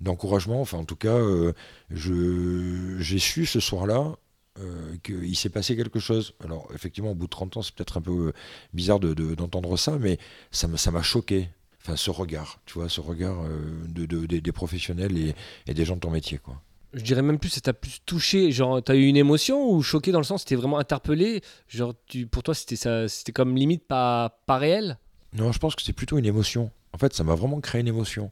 d'encouragement. 0.00 0.60
enfin, 0.60 0.78
en 0.78 0.84
tout 0.84 0.96
cas, 0.96 1.16
euh, 1.16 1.52
j'ai 1.90 3.18
su 3.18 3.46
ce 3.46 3.60
soir-là 3.60 4.16
euh, 4.58 4.96
qu'il 5.02 5.36
s'est 5.36 5.48
passé 5.48 5.76
quelque 5.76 6.00
chose. 6.00 6.34
Alors, 6.42 6.68
effectivement, 6.74 7.12
au 7.12 7.14
bout 7.14 7.26
de 7.26 7.30
30 7.30 7.58
ans, 7.58 7.62
c'est 7.62 7.74
peut-être 7.74 7.98
un 7.98 8.02
peu 8.02 8.28
euh, 8.28 8.32
bizarre 8.72 9.00
d'entendre 9.00 9.76
ça, 9.76 9.96
mais 9.98 10.18
ça 10.50 10.68
m'a 10.68 11.02
choqué. 11.02 11.48
Enfin, 11.82 11.96
ce 11.96 12.10
regard, 12.10 12.58
tu 12.66 12.74
vois, 12.74 12.88
ce 12.88 13.00
regard 13.00 13.44
des 13.88 14.52
professionnels 14.52 15.16
et, 15.66 15.74
des 15.74 15.84
gens 15.84 15.94
de 15.94 16.00
ton 16.00 16.10
métier, 16.10 16.38
quoi 16.38 16.60
je 16.94 17.02
dirais 17.02 17.20
même 17.20 17.38
plus, 17.38 17.50
ça 17.50 17.60
t'a 17.60 17.74
plus 17.74 18.00
touché, 18.06 18.50
genre 18.52 18.82
t'as 18.82 18.94
eu 18.94 19.04
une 19.04 19.18
émotion 19.18 19.70
ou 19.70 19.82
choqué 19.82 20.12
dans 20.12 20.20
le 20.20 20.24
sens, 20.24 20.42
c'était 20.42 20.54
vraiment 20.54 20.78
interpellé, 20.78 21.42
genre 21.68 21.92
pour 22.30 22.42
toi 22.42 22.54
c'était 22.54 22.76
c'était 23.08 23.32
comme 23.32 23.54
limite 23.54 23.86
pas 23.86 24.40
pas 24.46 24.56
réel? 24.56 24.96
Non, 25.36 25.52
je 25.52 25.58
pense 25.58 25.74
que 25.74 25.82
c'est 25.82 25.92
plutôt 25.92 26.18
une 26.18 26.26
émotion. 26.26 26.70
En 26.92 26.98
fait, 26.98 27.12
ça 27.14 27.24
m'a 27.24 27.34
vraiment 27.34 27.60
créé 27.60 27.80
une 27.80 27.88
émotion. 27.88 28.30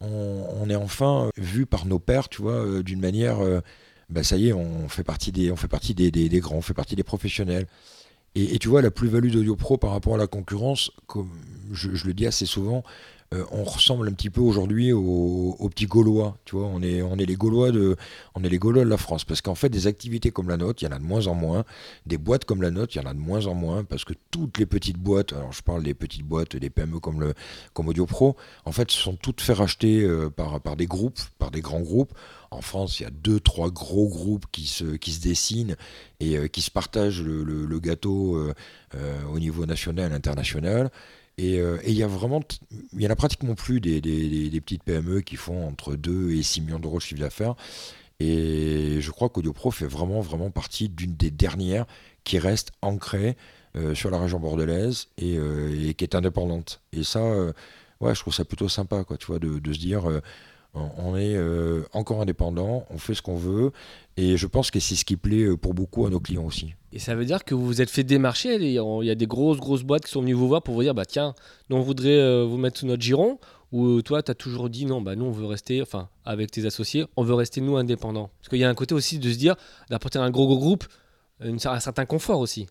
On, 0.00 0.70
est 0.70 0.76
enfin 0.76 1.30
vu 1.36 1.66
par 1.66 1.84
nos 1.84 1.98
pères, 1.98 2.28
tu 2.30 2.40
vois, 2.40 2.54
euh, 2.54 2.82
d'une 2.82 3.00
manière. 3.00 3.40
Euh, 3.40 3.60
bah, 4.08 4.22
ça 4.22 4.36
y 4.36 4.48
est, 4.48 4.52
on 4.52 4.88
fait 4.88 5.04
partie 5.04 5.30
des, 5.30 5.52
on 5.52 5.56
fait 5.56 5.68
partie 5.68 5.94
des, 5.94 6.40
grands, 6.40 6.56
on 6.56 6.62
fait 6.62 6.74
partie 6.74 6.96
des 6.96 7.02
professionnels. 7.02 7.66
Et, 8.34 8.58
tu 8.58 8.68
vois, 8.68 8.80
la 8.80 8.90
plus-value 8.92 9.30
d'Audio 9.30 9.56
Pro 9.56 9.76
par 9.76 9.90
rapport 9.90 10.14
à 10.14 10.16
la 10.16 10.28
concurrence, 10.28 10.92
comme 11.06 11.30
je 11.72 12.06
le 12.06 12.14
dis 12.14 12.26
assez 12.26 12.46
souvent, 12.46 12.84
euh, 13.32 13.44
on 13.52 13.62
ressemble 13.62 14.08
un 14.08 14.12
petit 14.12 14.28
peu 14.28 14.40
aujourd'hui 14.40 14.92
aux, 14.92 15.68
petits 15.70 15.86
Gaulois. 15.86 16.36
Tu 16.44 16.56
vois, 16.56 16.66
on 16.66 16.82
est, 16.82 17.00
on 17.00 17.16
est 17.16 17.26
les 17.26 17.36
Gaulois 17.36 17.70
de, 17.70 17.96
on 18.34 18.42
est 18.42 18.48
les 18.48 18.58
Gaulois 18.58 18.82
de 18.82 18.88
la 18.88 18.96
France. 18.96 19.24
Parce 19.24 19.40
qu'en 19.40 19.54
fait, 19.54 19.68
des 19.68 19.86
activités 19.86 20.32
comme 20.32 20.48
la 20.48 20.56
nôtre, 20.56 20.82
il 20.82 20.86
y 20.86 20.88
en 20.88 20.96
a 20.96 20.98
de 20.98 21.04
moins 21.04 21.28
en 21.28 21.34
moins. 21.34 21.64
Des 22.06 22.18
boîtes 22.18 22.44
comme 22.44 22.60
la 22.60 22.72
nôtre, 22.72 22.96
il 22.96 22.98
y 22.98 23.06
en 23.06 23.08
a 23.08 23.14
de 23.14 23.20
moins 23.20 23.46
en 23.46 23.54
moins. 23.54 23.84
Parce 23.84 24.04
que 24.04 24.14
toutes 24.32 24.58
les 24.58 24.66
petites 24.66 24.98
boîtes, 24.98 25.32
alors 25.32 25.52
je 25.52 25.62
parle 25.62 25.84
des 25.84 25.94
petites 25.94 26.24
boîtes, 26.24 26.56
des 26.56 26.70
PME 26.70 26.98
comme, 26.98 27.20
le, 27.20 27.34
comme 27.72 27.86
Audio 27.88 28.04
Pro, 28.04 28.36
en 28.64 28.72
fait, 28.72 28.90
sont 28.90 29.14
toutes 29.14 29.40
fait 29.40 29.52
racheter 29.52 30.02
euh, 30.02 30.28
par, 30.28 30.60
par 30.60 30.74
des 30.74 30.86
groupes, 30.86 31.20
par 31.38 31.52
des 31.52 31.60
grands 31.60 31.82
groupes. 31.82 32.12
En 32.50 32.62
France, 32.62 32.98
il 32.98 33.04
y 33.04 33.06
a 33.06 33.10
deux, 33.10 33.38
trois 33.38 33.70
gros 33.70 34.08
groupes 34.08 34.46
qui 34.50 34.66
se, 34.66 34.96
qui 34.96 35.12
se 35.12 35.20
dessinent 35.20 35.76
et 36.18 36.36
euh, 36.36 36.48
qui 36.48 36.62
se 36.62 36.70
partagent 36.72 37.22
le, 37.22 37.78
gâteau 37.78 38.36
au 39.32 39.38
niveau 39.38 39.64
national 39.64 40.12
international. 40.12 40.90
Euh, 41.40 41.78
et 41.82 41.90
il 41.90 41.96
y 41.96 42.02
a 42.02 42.06
vraiment, 42.06 42.40
il 42.92 43.02
y 43.02 43.06
en 43.06 43.10
a 43.10 43.16
pratiquement 43.16 43.54
plus 43.54 43.80
des, 43.80 44.00
petites 44.60 44.82
PME 44.82 45.20
qui 45.20 45.36
font 45.36 45.66
entre 45.66 45.96
2 45.96 46.32
et 46.32 46.42
6 46.42 46.62
millions 46.62 46.78
d'euros 46.78 46.98
de 46.98 47.02
chiffre 47.02 47.20
d'affaires. 47.20 47.54
Et 48.18 49.00
je 49.00 49.10
crois 49.10 49.30
qu'AudioPro 49.30 49.70
fait 49.70 49.86
vraiment, 49.86 50.20
vraiment 50.20 50.50
partie 50.50 50.88
d'une 50.88 51.14
des 51.14 51.30
dernières 51.30 51.86
qui 52.24 52.38
reste 52.38 52.72
ancrée 52.82 53.36
euh, 53.76 53.94
sur 53.94 54.10
la 54.10 54.18
région 54.18 54.38
bordelaise 54.38 55.08
euh, 55.22 55.88
et, 55.88 55.94
qui 55.94 56.04
est 56.04 56.14
indépendante. 56.14 56.80
Et 56.92 57.02
ça, 57.02 57.22
ouais, 58.00 58.14
je 58.14 58.20
trouve 58.20 58.34
ça 58.34 58.44
plutôt 58.44 58.68
sympa, 58.68 59.04
quoi, 59.04 59.16
tu 59.16 59.26
vois, 59.26 59.38
de, 59.38 59.58
de 59.58 59.72
se 59.72 59.78
dire 59.78 60.02
on 60.74 61.16
est 61.16 61.34
euh, 61.34 61.82
encore 61.92 62.20
indépendant, 62.20 62.84
on 62.90 62.98
fait 62.98 63.14
ce 63.14 63.22
qu'on 63.22 63.36
veut, 63.36 63.72
et 64.16 64.36
je 64.36 64.46
pense 64.46 64.70
que 64.70 64.78
c'est 64.78 64.94
ce 64.94 65.04
qui 65.04 65.16
plaît 65.16 65.42
euh, 65.42 65.56
pour 65.56 65.74
beaucoup 65.74 66.06
à 66.06 66.10
nos 66.10 66.20
clients 66.20 66.44
aussi. 66.44 66.74
Et 66.92 66.98
ça 66.98 67.14
veut 67.14 67.24
dire 67.24 67.44
que 67.44 67.54
vous 67.54 67.66
vous 67.66 67.82
êtes 67.82 67.90
fait 67.90 68.04
démarcher, 68.04 68.56
il 68.56 68.72
y 68.72 69.10
a 69.10 69.14
des 69.14 69.26
grosses, 69.26 69.58
grosses 69.58 69.82
boîtes 69.82 70.04
qui 70.04 70.12
sont 70.12 70.20
venues 70.20 70.32
vous 70.32 70.48
voir 70.48 70.62
pour 70.62 70.74
vous 70.74 70.82
dire, 70.82 70.94
bah 70.94 71.06
tiens, 71.06 71.34
nous 71.68 71.76
on 71.76 71.80
voudrait 71.80 72.10
euh, 72.10 72.44
vous 72.44 72.56
mettre 72.56 72.78
sous 72.78 72.86
notre 72.86 73.02
giron, 73.02 73.38
ou 73.72 74.02
toi 74.02 74.22
tu 74.22 74.30
as 74.30 74.34
toujours 74.34 74.70
dit, 74.70 74.86
non, 74.86 75.00
bah 75.00 75.16
nous 75.16 75.24
on 75.24 75.32
veut 75.32 75.46
rester, 75.46 75.82
enfin 75.82 76.08
avec 76.24 76.50
tes 76.50 76.64
associés, 76.66 77.04
on 77.16 77.24
veut 77.24 77.34
rester 77.34 77.60
nous 77.60 77.76
indépendants. 77.76 78.30
Parce 78.38 78.48
qu'il 78.48 78.58
y 78.58 78.64
a 78.64 78.68
un 78.68 78.74
côté 78.74 78.94
aussi 78.94 79.18
de 79.18 79.30
se 79.30 79.38
dire, 79.38 79.56
d'apporter 79.88 80.18
un 80.18 80.30
gros, 80.30 80.46
gros 80.46 80.58
groupe, 80.58 80.84
un 81.40 81.80
certain 81.80 82.04
confort 82.04 82.38
aussi. 82.38 82.68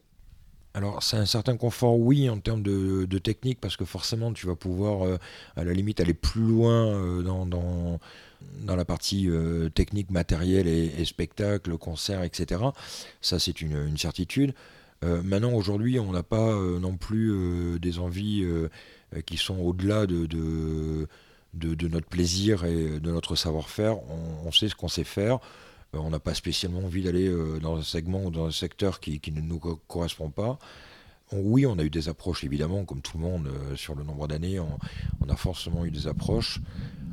Alors, 0.75 1.01
c'est 1.01 1.17
un 1.17 1.25
certain 1.25 1.57
confort, 1.57 1.97
oui, 1.97 2.29
en 2.29 2.39
termes 2.39 2.61
de, 2.61 3.17
technique, 3.17 3.59
parce 3.59 3.75
que 3.75 3.85
forcément, 3.85 4.31
tu 4.33 4.45
vas 4.45 4.55
pouvoir, 4.55 5.05
euh, 5.05 5.17
à 5.55 5.63
la 5.63 5.73
limite, 5.73 5.99
aller 5.99 6.13
plus 6.13 6.43
loin 6.43 6.87
euh, 6.87 7.23
dans, 7.23 7.45
dans, 7.45 7.99
la 8.75 8.85
partie 8.85 9.27
euh, 9.29 9.69
technique, 9.69 10.11
matériel 10.11 10.67
et, 10.67 11.05
spectacle, 11.05 11.75
concert, 11.77 12.23
etc. 12.23 12.61
Ça, 13.21 13.39
c'est 13.39 13.61
une, 13.61 13.97
certitude. 13.97 14.53
maintenant, 15.01 15.53
aujourd'hui, 15.53 15.99
on 15.99 16.11
n'a 16.11 16.23
pas 16.23 16.53
non 16.79 16.97
plus 16.97 17.79
des 17.79 17.99
envies 17.99 18.45
qui 19.25 19.37
sont 19.37 19.57
au-delà 19.57 20.05
de, 20.05 20.27
de, 20.27 21.87
notre 21.87 22.07
plaisir 22.07 22.63
et 22.65 22.99
de 22.99 23.11
notre 23.11 23.35
savoir-faire. 23.35 23.97
on 24.45 24.51
sait 24.51 24.69
ce 24.69 24.75
qu'on 24.75 24.87
sait 24.87 25.03
faire. 25.03 25.39
Euh, 25.95 25.99
on 25.99 26.09
n'a 26.09 26.19
pas 26.19 26.33
spécialement 26.33 26.79
envie 26.79 27.03
d'aller 27.03 27.27
euh, 27.27 27.59
dans 27.59 27.77
un 27.77 27.83
segment 27.83 28.25
ou 28.25 28.31
dans 28.31 28.45
un 28.45 28.51
secteur 28.51 28.99
qui, 28.99 29.21
ne 29.31 29.41
nous 29.41 29.59
correspond 29.59 30.29
pas. 30.29 30.59
oui, 31.31 31.65
on 31.65 31.77
a 31.79 31.83
eu 31.83 31.89
des 31.89 32.09
approches, 32.09 32.43
évidemment, 32.43 32.85
comme 32.85 33.01
tout 33.01 33.17
le 33.17 33.23
monde, 33.23 33.47
euh, 33.47 33.75
sur 33.75 33.95
le 33.95 34.03
nombre 34.03 34.27
d'années, 34.27 34.59
on, 34.59 35.29
a 35.29 35.35
forcément 35.35 35.85
eu 35.85 35.91
des 35.91 36.07
approches. 36.07 36.59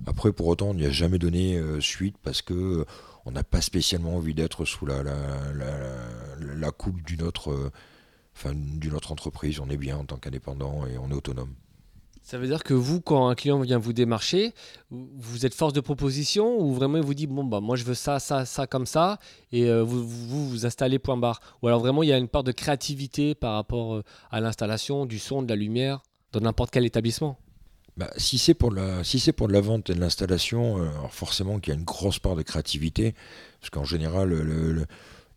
Après, 0.07 0.33
pour 0.33 0.47
autant, 0.47 0.69
on 0.71 0.75
n'y 0.75 0.87
a 0.87 0.91
jamais 0.91 1.19
donné 1.19 1.61
suite 1.81 2.17
parce 2.23 2.41
que 2.41 2.87
on 3.27 3.33
n'a 3.33 3.45
pas 3.45 3.61
spécialement 3.61 4.17
envie 4.17 4.35
d'être 4.35 4.65
sous 4.65 4.87
la, 4.87 5.03
la, 5.03 6.71
coupe 6.71 7.03
d'une 7.03 7.23
autre, 7.23 7.73
d'une 8.55 8.95
autre 8.95 9.13
entreprise. 9.13 9.59
On 9.61 9.69
est 9.69 9.77
bien 9.77 9.99
en 9.99 10.05
tant 10.05 10.17
qu'indépendant 10.17 10.87
et 10.87 10.97
on 10.97 11.11
est 11.11 11.15
autonome. 11.15 11.53
Ça 12.27 12.39
veut 12.39 12.49
dire 12.49 12.65
que 12.65 12.75
vous, 12.75 13.01
quand 13.01 13.29
un 13.29 13.37
client 13.37 13.61
vient 13.61 13.79
vous 13.79 13.93
démarcher, 13.93 14.53
vous 14.91 15.47
êtes 15.47 15.55
force 15.55 15.73
de 15.73 15.81
proposition 15.81 16.61
ou 16.61 16.75
vraiment 16.75 16.97
il 16.97 17.05
vous 17.05 17.15
dit 17.15 17.29
bon 17.29 17.45
bah 17.45 17.61
moi 17.61 17.77
je 17.77 17.85
veux 17.85 17.95
ça, 17.95 18.19
ça, 18.19 18.45
ça 18.45 18.67
comme 18.67 18.85
ça 18.85 19.21
et 19.53 19.71
euh, 19.71 19.85
vous, 19.85 20.05
vous, 20.05 20.67
installez 20.67 20.99
point 20.99 21.17
barre. 21.17 21.39
Ou 21.63 21.69
alors 21.69 21.79
vraiment 21.79 22.03
il 22.03 22.09
y 22.09 22.13
a 22.13 22.19
une 22.19 22.27
part 22.27 22.43
de 22.43 22.51
créativité 22.51 23.37
par 23.37 23.55
rapport 23.55 23.95
euh, 23.95 24.03
à 24.33 24.41
l'installation 24.41 25.07
du 25.07 25.21
son, 25.21 25.41
de 25.41 25.49
la 25.49 25.55
lumière 25.55 26.03
dans 26.33 26.41
n'importe 26.41 26.73
quel 26.73 26.85
établissement. 26.85 27.39
Bah, 27.97 28.11
si 28.17 28.39
c'est 28.39 28.55
pour 28.55 28.73
la 28.73 29.05
si 29.05 29.33
pour 29.33 29.47
de 29.47 29.53
la 29.53 29.61
vente 29.61 29.89
et 29.91 29.95
de 29.95 30.01
l'installation, 30.01 30.79
euh, 30.79 30.89
forcément 31.11 31.61
qu'il 31.61 31.75
y 31.75 31.77
a 31.77 31.79
une 31.79 31.85
grosse 31.85 32.19
part 32.19 32.35
de 32.35 32.43
créativité 32.43 33.15
parce 33.61 33.71
qu'en 33.71 33.85
général 33.85 34.31
le 34.31 34.85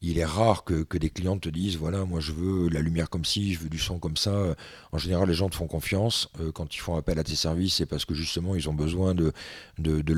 il 0.01 0.18
est 0.18 0.25
rare 0.25 0.63
que, 0.63 0.98
des 0.98 1.10
clients 1.10 1.38
te 1.38 1.50
disent 1.50 1.77
voilà 1.77 2.06
moi 2.06 2.20
je 2.20 2.32
veux 2.32 2.70
la 2.70 2.82
lumière 2.82 3.10
comme 3.10 3.25
ci, 3.25 3.53
je 3.53 3.60
veux 3.60 3.70
du 3.70 3.79
son 3.79 4.00
comme 4.00 4.18
ça. 4.18 4.56
En 4.91 4.98
général 4.98 5.27
les 5.27 5.34
gens 5.34 5.50
te 5.50 5.56
font 5.56 5.68
confiance 5.68 6.29
euh, 6.39 6.51
quand 6.51 6.75
ils 6.75 6.79
font 6.79 6.96
appel 6.96 7.20
à 7.20 7.24
tes 7.24 7.36
services, 7.36 7.75
c'est 7.75 7.86
parce 7.86 8.06
que 8.06 8.13
justement 8.13 8.56
ils 8.56 8.70
ont 8.70 8.74
besoin 8.74 9.13
de, 9.13 9.34
de, 9.77 10.13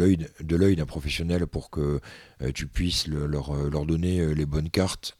l'œil 0.55 0.75
d'un 0.75 0.85
professionnel 0.85 1.47
pour 1.47 1.69
que 1.69 1.99
euh, 2.41 2.51
tu 2.53 2.67
puisses 2.67 3.07
leur, 3.07 3.55
euh, 3.55 3.69
leur, 3.69 3.85
donner 3.85 4.33
les 4.35 4.45
bonnes 4.45 4.69
cartes 4.69 5.17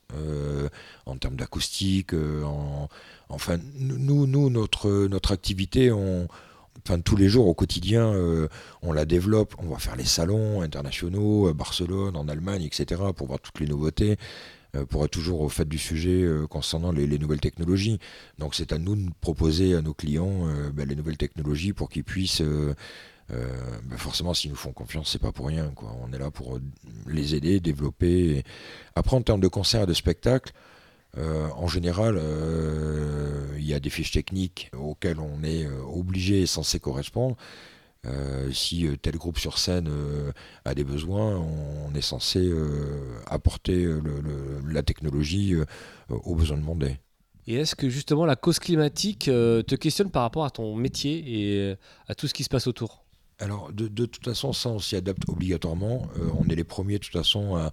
en 1.05 1.17
termes 1.17 1.35
d'acoustique. 1.35 2.13
En, 2.13 2.89
enfin 3.29 3.57
nous, 3.75 4.27
nous 4.27 4.49
notre, 4.49 5.07
notre 5.07 5.31
activité 5.31 5.91
on 5.91 6.27
tous 7.05 7.15
les 7.15 7.29
jours 7.29 7.47
au 7.47 7.53
quotidien, 7.53 8.13
on 8.81 8.91
la 8.91 9.05
développe. 9.05 9.55
On 9.59 9.67
va 9.67 9.77
faire 9.77 9.95
les 9.95 10.05
salons 10.05 10.61
internationaux, 10.61 11.47
à 11.47 11.53
Barcelone, 11.53 12.15
en 12.15 12.27
Allemagne, 12.27 12.63
etc., 12.63 13.01
pour 13.15 13.27
voir 13.27 13.39
toutes 13.39 13.59
les 13.59 13.67
nouveautés, 13.67 14.17
euh, 14.75 14.85
pour 14.85 15.03
être 15.03 15.11
toujours 15.11 15.41
au 15.41 15.49
fait 15.49 15.67
du 15.67 15.77
sujet 15.77 16.23
euh, 16.23 16.47
concernant 16.47 16.93
les, 16.93 17.19
nouvelles 17.19 17.41
technologies. 17.41 17.99
Donc 18.37 18.55
c'est 18.55 18.71
à 18.71 18.77
nous 18.77 18.95
de 18.95 19.09
proposer 19.19 19.75
à 19.75 19.81
nos 19.81 19.93
clients 19.93 20.47
euh, 20.47 20.69
ben, 20.71 20.87
les 20.87 20.95
nouvelles 20.95 21.17
technologies 21.17 21.73
pour 21.73 21.89
qu'ils 21.89 22.05
puissent 22.05 22.41
ben, 22.41 23.97
forcément, 23.97 24.33
s'ils 24.33 24.49
nous 24.49 24.57
font 24.57 24.73
confiance, 24.73 25.09
c'est 25.09 25.21
pas 25.21 25.31
pour 25.31 25.47
rien. 25.47 25.71
On 26.03 26.11
est 26.11 26.19
là 26.19 26.31
pour 26.31 26.59
les 27.07 27.33
aider, 27.33 27.61
développer. 27.61 28.43
Après, 28.95 29.15
en 29.15 29.21
termes 29.21 29.39
de 29.39 29.47
concerts 29.47 29.83
et 29.83 29.85
de 29.85 29.93
spectacles, 29.93 30.51
en 31.17 31.67
général, 31.67 32.19
il 33.57 33.65
y 33.65 33.73
a 33.73 33.79
des 33.79 33.89
fiches 33.89 34.11
techniques 34.11 34.71
auxquelles 34.77 35.19
on 35.19 35.43
est 35.43 35.67
obligé 35.67 36.41
et 36.41 36.45
censé 36.45 36.79
correspondre. 36.79 37.35
Euh, 38.07 38.51
si 38.51 38.87
euh, 38.87 38.95
tel 38.97 39.15
groupe 39.17 39.37
sur 39.37 39.59
scène 39.59 39.87
euh, 39.87 40.31
a 40.65 40.73
des 40.73 40.83
besoins, 40.83 41.37
on, 41.37 41.93
est 41.93 42.01
censé 42.01 42.39
euh, 42.39 43.19
apporter 43.27 43.83
euh, 43.83 44.01
le- 44.03 44.21
le- 44.21 44.73
la 44.73 44.81
technologie 44.81 45.53
euh, 45.53 45.65
aux 46.09 46.33
besoins 46.33 46.57
demandés. 46.57 46.97
Et 47.45 47.55
est-ce 47.55 47.75
que 47.75 47.89
justement 47.89 48.25
la 48.25 48.35
cause 48.35 48.57
climatique 48.59 49.27
euh, 49.27 49.61
te 49.61 49.75
questionne 49.75 50.09
par 50.09 50.23
rapport 50.23 50.45
à 50.45 50.49
ton 50.49 50.75
métier 50.75 51.23
et 51.27 51.59
euh, 51.59 51.75
à 52.07 52.15
tout 52.15 52.27
ce 52.27 52.33
qui 52.33 52.43
se 52.43 52.49
passe 52.49 52.65
autour? 52.65 53.03
Alors, 53.39 53.71
de, 53.71 53.87
de 53.87 54.05
toute 54.05 54.23
façon, 54.23 54.53
ça, 54.53 54.69
on 54.69 54.79
s'y 54.79 54.95
adapte 54.95 55.27
obligatoirement. 55.27 56.07
Euh, 56.17 56.29
on 56.35 56.47
est 56.49 56.55
les 56.55 56.63
premiers, 56.63 56.99
de 56.99 57.03
toute 57.03 57.13
façon, 57.13 57.55
à. 57.55 57.71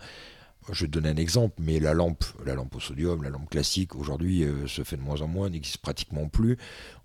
Je 0.71 0.85
vais 0.85 0.89
te 0.89 0.93
donner 0.93 1.09
un 1.09 1.17
exemple, 1.17 1.55
mais 1.61 1.81
la 1.81 1.95
lampe, 1.95 2.25
la 2.45 2.55
lampe 2.55 2.77
au 2.77 2.81
sodium, 2.81 3.23
la 3.23 3.31
lampe 3.31 3.49
classique, 3.49 3.95
aujourd'hui, 3.95 4.45
euh, 4.45 4.67
se 4.67 4.85
fait 4.85 4.97
de 4.97 5.03
moins 5.03 5.23
en 5.23 5.29
moins, 5.29 5.49
n'existe 5.49 5.79
pratiquement 5.79 6.29
plus. 6.29 6.59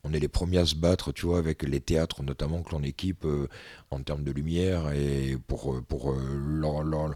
On 0.06 0.12
est 0.12 0.20
les 0.20 0.28
premiers 0.28 0.58
à 0.58 0.66
se 0.66 0.76
battre, 0.76 1.14
tu 1.14 1.26
vois, 1.26 1.38
avec 1.38 1.64
les 1.64 1.80
théâtres 1.80 2.24
notamment 2.24 2.62
que 2.62 2.72
l'on 2.72 2.84
équipe 2.84 3.24
euh, 3.24 3.48
en 3.90 4.02
termes 4.02 4.26
de 4.26 4.32
lumière 4.32 4.92
et 4.92 5.38
pour, 5.48 5.74
euh, 5.74 5.82
euh, 5.94 7.14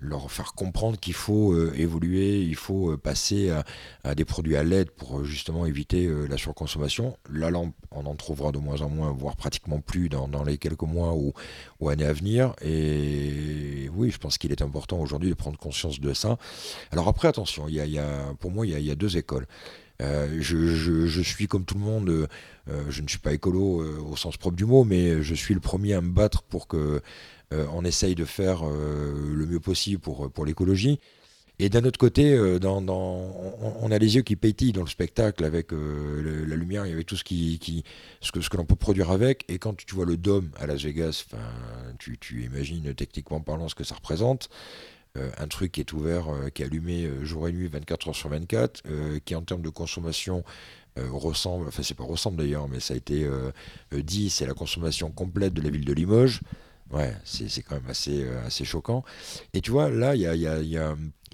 leur, 0.00 0.30
faire 0.30 0.54
comprendre 0.54 0.98
qu'il 0.98 1.12
faut 1.12 1.54
évoluer, 1.74 2.40
il 2.40 2.54
faut 2.54 2.96
passer 2.96 3.52
à, 4.02 4.14
des 4.14 4.24
produits 4.24 4.56
à 4.56 4.62
LED 4.62 4.90
pour 4.90 5.22
justement 5.24 5.66
éviter 5.66 6.08
la 6.26 6.38
surconsommation. 6.38 7.18
La 7.30 7.50
lampe, 7.50 7.74
on 7.90 8.06
en 8.06 8.14
trouvera 8.14 8.50
de 8.50 8.58
moins 8.58 8.80
en 8.80 8.88
moins, 8.88 9.12
voire 9.12 9.36
pratiquement 9.36 9.80
plus 9.80 10.08
dans, 10.08 10.42
les 10.42 10.56
quelques 10.56 10.84
mois 10.84 11.12
ou, 11.12 11.88
années 11.90 12.06
à 12.06 12.14
venir. 12.14 12.54
Et 12.62 13.90
oui, 13.94 14.10
je 14.10 14.16
pense 14.16 14.38
qu'il 14.38 14.52
est 14.52 14.62
important 14.62 14.98
aujourd'hui 14.98 15.28
de 15.28 15.34
prendre 15.34 15.58
conscience 15.58 16.00
de 16.00 16.14
ça. 16.14 16.38
Alors 16.92 17.08
après, 17.08 17.28
attention, 17.28 17.68
y 17.68 18.00
pour 18.38 18.50
moi, 18.50 18.66
il 18.66 18.80
y 18.80 18.90
a 18.90 18.94
deux 18.94 19.18
écoles. 19.18 19.46
Euh, 20.00 20.38
je, 20.40 21.22
suis 21.22 21.46
comme 21.46 21.64
tout 21.64 21.74
le 21.74 21.84
monde, 21.84 22.08
euh, 22.08 22.26
euh, 22.68 22.84
je 22.88 23.02
ne 23.02 23.08
suis 23.08 23.18
pas 23.18 23.32
écolo 23.32 23.84
au 24.10 24.16
sens 24.16 24.36
propre 24.36 24.56
du 24.56 24.64
mot, 24.64 24.84
mais 24.84 25.22
je 25.22 25.34
suis 25.34 25.54
le 25.54 25.60
premier 25.60 25.94
à 25.94 26.00
me 26.00 26.10
battre 26.10 26.42
pour 26.42 26.66
que 26.66 27.00
on 27.52 27.84
essaye 27.84 28.14
de 28.14 28.24
faire 28.24 28.62
le 28.64 29.44
mieux 29.44 29.58
possible 29.58 30.00
pour, 30.00 30.30
pour 30.30 30.46
l'écologie. 30.46 31.00
Et 31.58 31.68
d'un 31.68 31.84
autre 31.84 31.98
côté, 31.98 32.38
on, 32.38 33.90
a 33.90 33.98
les 33.98 34.14
yeux 34.14 34.22
qui 34.22 34.36
pétillent 34.36 34.72
dans 34.72 34.84
le 34.84 34.88
spectacle 34.88 35.44
avec 35.44 35.72
la 35.72 36.56
lumière 36.56 36.84
et 36.84 36.92
avec 36.92 37.06
tout 37.06 37.16
ce, 37.16 37.24
ce 37.24 38.32
que, 38.32 38.40
ce 38.40 38.48
que 38.48 38.56
l'on 38.56 38.64
peut 38.64 38.76
produire 38.76 39.10
avec. 39.10 39.44
Et 39.48 39.58
quand 39.58 39.76
tu 39.76 39.96
vois 39.96 40.06
le 40.06 40.16
dôme 40.16 40.50
à 40.60 40.68
Las 40.68 40.84
Vegas, 40.84 41.26
tu, 41.98 42.18
tu 42.18 42.44
imagines 42.44 42.94
techniquement 42.94 43.40
parlant 43.40 43.68
ce 43.68 43.74
que 43.74 43.82
ça 43.82 43.96
représente. 43.96 44.48
Euh, 45.18 45.28
un 45.38 45.48
truc 45.48 45.72
qui 45.72 45.80
est 45.80 45.92
ouvert, 45.92 46.28
euh, 46.28 46.50
qui 46.50 46.62
est 46.62 46.66
allumé 46.66 47.04
euh, 47.04 47.24
jour 47.24 47.48
et 47.48 47.52
nuit, 47.52 47.66
24 47.66 48.08
heures 48.08 48.14
sur 48.14 48.28
24, 48.28 48.82
euh, 48.86 49.18
qui 49.24 49.34
en 49.34 49.42
termes 49.42 49.62
de 49.62 49.68
consommation 49.68 50.44
ressemble, 50.96 51.68
enfin 51.68 51.82
c'est 51.84 51.96
pas 51.96 52.04
ressemble 52.04 52.36
d'ailleurs, 52.36 52.68
mais 52.68 52.80
ça 52.80 52.94
a 52.94 52.96
été 52.96 53.26
dit, 53.92 54.28
c'est 54.28 54.44
la 54.44 54.54
consommation 54.54 55.10
complète 55.12 55.54
de 55.54 55.62
la 55.62 55.70
ville 55.70 55.84
de 55.84 55.92
Limoges. 55.92 56.40
Ouais, 56.90 57.14
c'est 57.24 57.62
quand 57.62 57.76
même 57.76 57.88
assez, 57.88 58.24
euh, 58.24 58.44
assez 58.44 58.64
choquant. 58.64 59.04
Et 59.54 59.60
tu 59.60 59.70
vois, 59.70 59.90
là, 59.90 60.16
il 60.16 60.22
y 60.22 60.26
a, 60.26 60.34
y, 60.34 60.46
a, 60.48 60.60
y, 60.60 60.76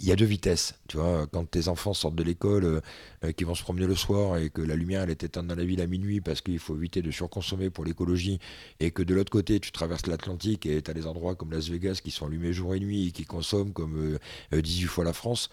y 0.03 0.13
a 0.13 0.17
deux 0.17 0.27
vitesses. 0.27 0.75
Tu 0.87 0.99
vois, 0.99 1.27
quand 1.27 1.51
tes 1.51 1.69
enfants 1.69 1.95
sortent 1.95 2.15
de 2.15 2.23
l'école, 2.23 2.65
euh, 2.65 2.81
euh, 3.25 3.33
qui 3.33 3.45
vont 3.45 3.55
se 3.55 3.63
promener 3.63 3.87
le 3.87 3.95
soir 3.95 4.37
et 4.37 4.51
que 4.51 4.61
la 4.61 4.77
lumière 4.77 5.03
elle 5.03 5.11
est 5.11 5.25
éteinte 5.25 5.47
dans 5.47 5.55
la 5.55 5.65
ville 5.65 5.81
à 5.81 5.87
minuit 5.87 6.21
parce 6.21 6.43
qu'il 6.43 6.59
faut 6.59 6.77
éviter 6.77 7.01
de 7.01 7.11
surconsommer 7.11 7.71
pour 7.71 7.87
l'écologie, 7.87 8.39
et 8.81 8.91
que 8.91 9.03
de 9.03 9.15
l'autre 9.15 9.31
côté, 9.33 9.59
tu 9.59 9.73
traverses 9.73 10.07
l'Atlantique 10.07 10.67
et 10.67 10.83
tu 10.83 10.91
as 10.91 10.95
des 10.95 11.07
endroits 11.07 11.35
comme 11.35 11.53
Las 11.53 11.71
Vegas 11.71 12.01
qui 12.05 12.11
sont 12.11 12.27
allumés 12.27 12.53
jour 12.53 12.75
et 12.75 12.81
nuit 12.81 13.09
et 13.09 13.11
qui 13.13 13.25
consomment 13.25 13.73
comme 13.73 13.97
euh, 13.97 14.19
euh, 14.53 14.61
18 14.61 14.87
fois 14.89 15.05
la 15.05 15.15
France. 15.15 15.49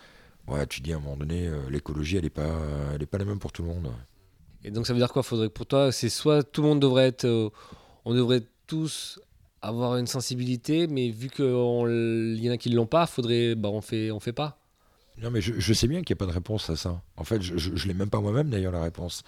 Ouais, 0.47 0.67
tu 0.67 0.81
dis 0.81 0.91
à 0.91 0.97
un 0.97 0.99
moment 0.99 1.15
donné, 1.15 1.47
euh, 1.47 1.69
l'écologie, 1.69 2.17
elle 2.17 2.23
n'est 2.23 2.29
pas, 2.29 2.59
elle 2.93 3.07
pas 3.07 3.17
la 3.17 3.25
même 3.25 3.39
pour 3.39 3.53
tout 3.53 3.61
le 3.61 3.69
monde. 3.69 3.89
Et 4.63 4.71
donc 4.71 4.87
ça 4.87 4.93
veut 4.93 4.99
dire 4.99 5.11
quoi? 5.11 5.23
Faudrait 5.23 5.49
pour 5.49 5.65
toi, 5.65 5.91
c'est 5.91 6.09
soit 6.09 6.43
tout 6.43 6.61
le 6.61 6.69
monde 6.69 6.79
devrait 6.79 7.07
être, 7.07 7.25
euh, 7.25 7.49
on 8.05 8.13
devrait 8.13 8.43
tous 8.67 9.19
avoir 9.63 9.97
une 9.97 10.07
sensibilité, 10.07 10.87
mais 10.87 11.09
vu 11.09 11.29
qu'il 11.29 11.45
y 11.45 12.49
en 12.49 12.53
a 12.53 12.57
qui 12.57 12.69
ne 12.69 12.75
l'ont 12.75 12.85
pas, 12.85 13.05
faudrait, 13.07 13.55
bah 13.55 13.69
on 13.69 13.81
fait, 13.81 14.11
on 14.11 14.19
fait 14.19 14.33
pas. 14.33 14.59
Non, 15.21 15.31
mais 15.31 15.41
je, 15.41 15.73
sais 15.73 15.87
bien 15.87 16.01
qu'il 16.01 16.15
n'y 16.15 16.17
a 16.17 16.21
pas 16.25 16.31
de 16.31 16.35
réponse 16.35 16.69
à 16.69 16.75
ça. 16.75 17.01
En 17.17 17.23
fait, 17.23 17.41
je 17.41 17.69
ne 17.69 17.87
l'ai 17.87 17.93
même 17.93 18.09
pas 18.09 18.19
moi-même 18.19 18.49
d'ailleurs 18.49 18.71
la 18.71 18.81
réponse. 18.81 19.23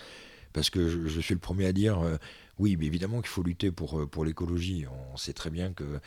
Parce 0.52 0.70
que 0.70 0.88
je, 0.90 1.08
je 1.08 1.20
suis 1.20 1.34
le 1.34 1.40
premier 1.40 1.66
à 1.66 1.74
dire, 1.74 2.00
euh, 2.00 2.18
oui, 2.60 2.78
mais 2.78 2.86
évidemment 2.86 3.20
qu'il 3.20 3.30
faut 3.30 3.44
lutter 3.44 3.72
pour, 3.72 4.00
euh, 4.00 4.08
pour 4.08 4.26
l'écologie. 4.26 4.86
On 5.14 5.18
sait 5.18 5.34
très 5.34 5.50
bien 5.50 5.74
que 5.74 6.00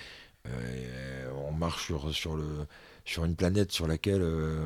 euh, 0.47 1.30
on 1.49 1.52
marche 1.52 1.87
sur, 1.87 2.14
sur, 2.14 2.35
le, 2.35 2.66
sur 3.04 3.25
une 3.25 3.37
planète 3.37 3.73
sur 3.73 3.87
laquelle 3.87 4.23
euh, 4.23 4.64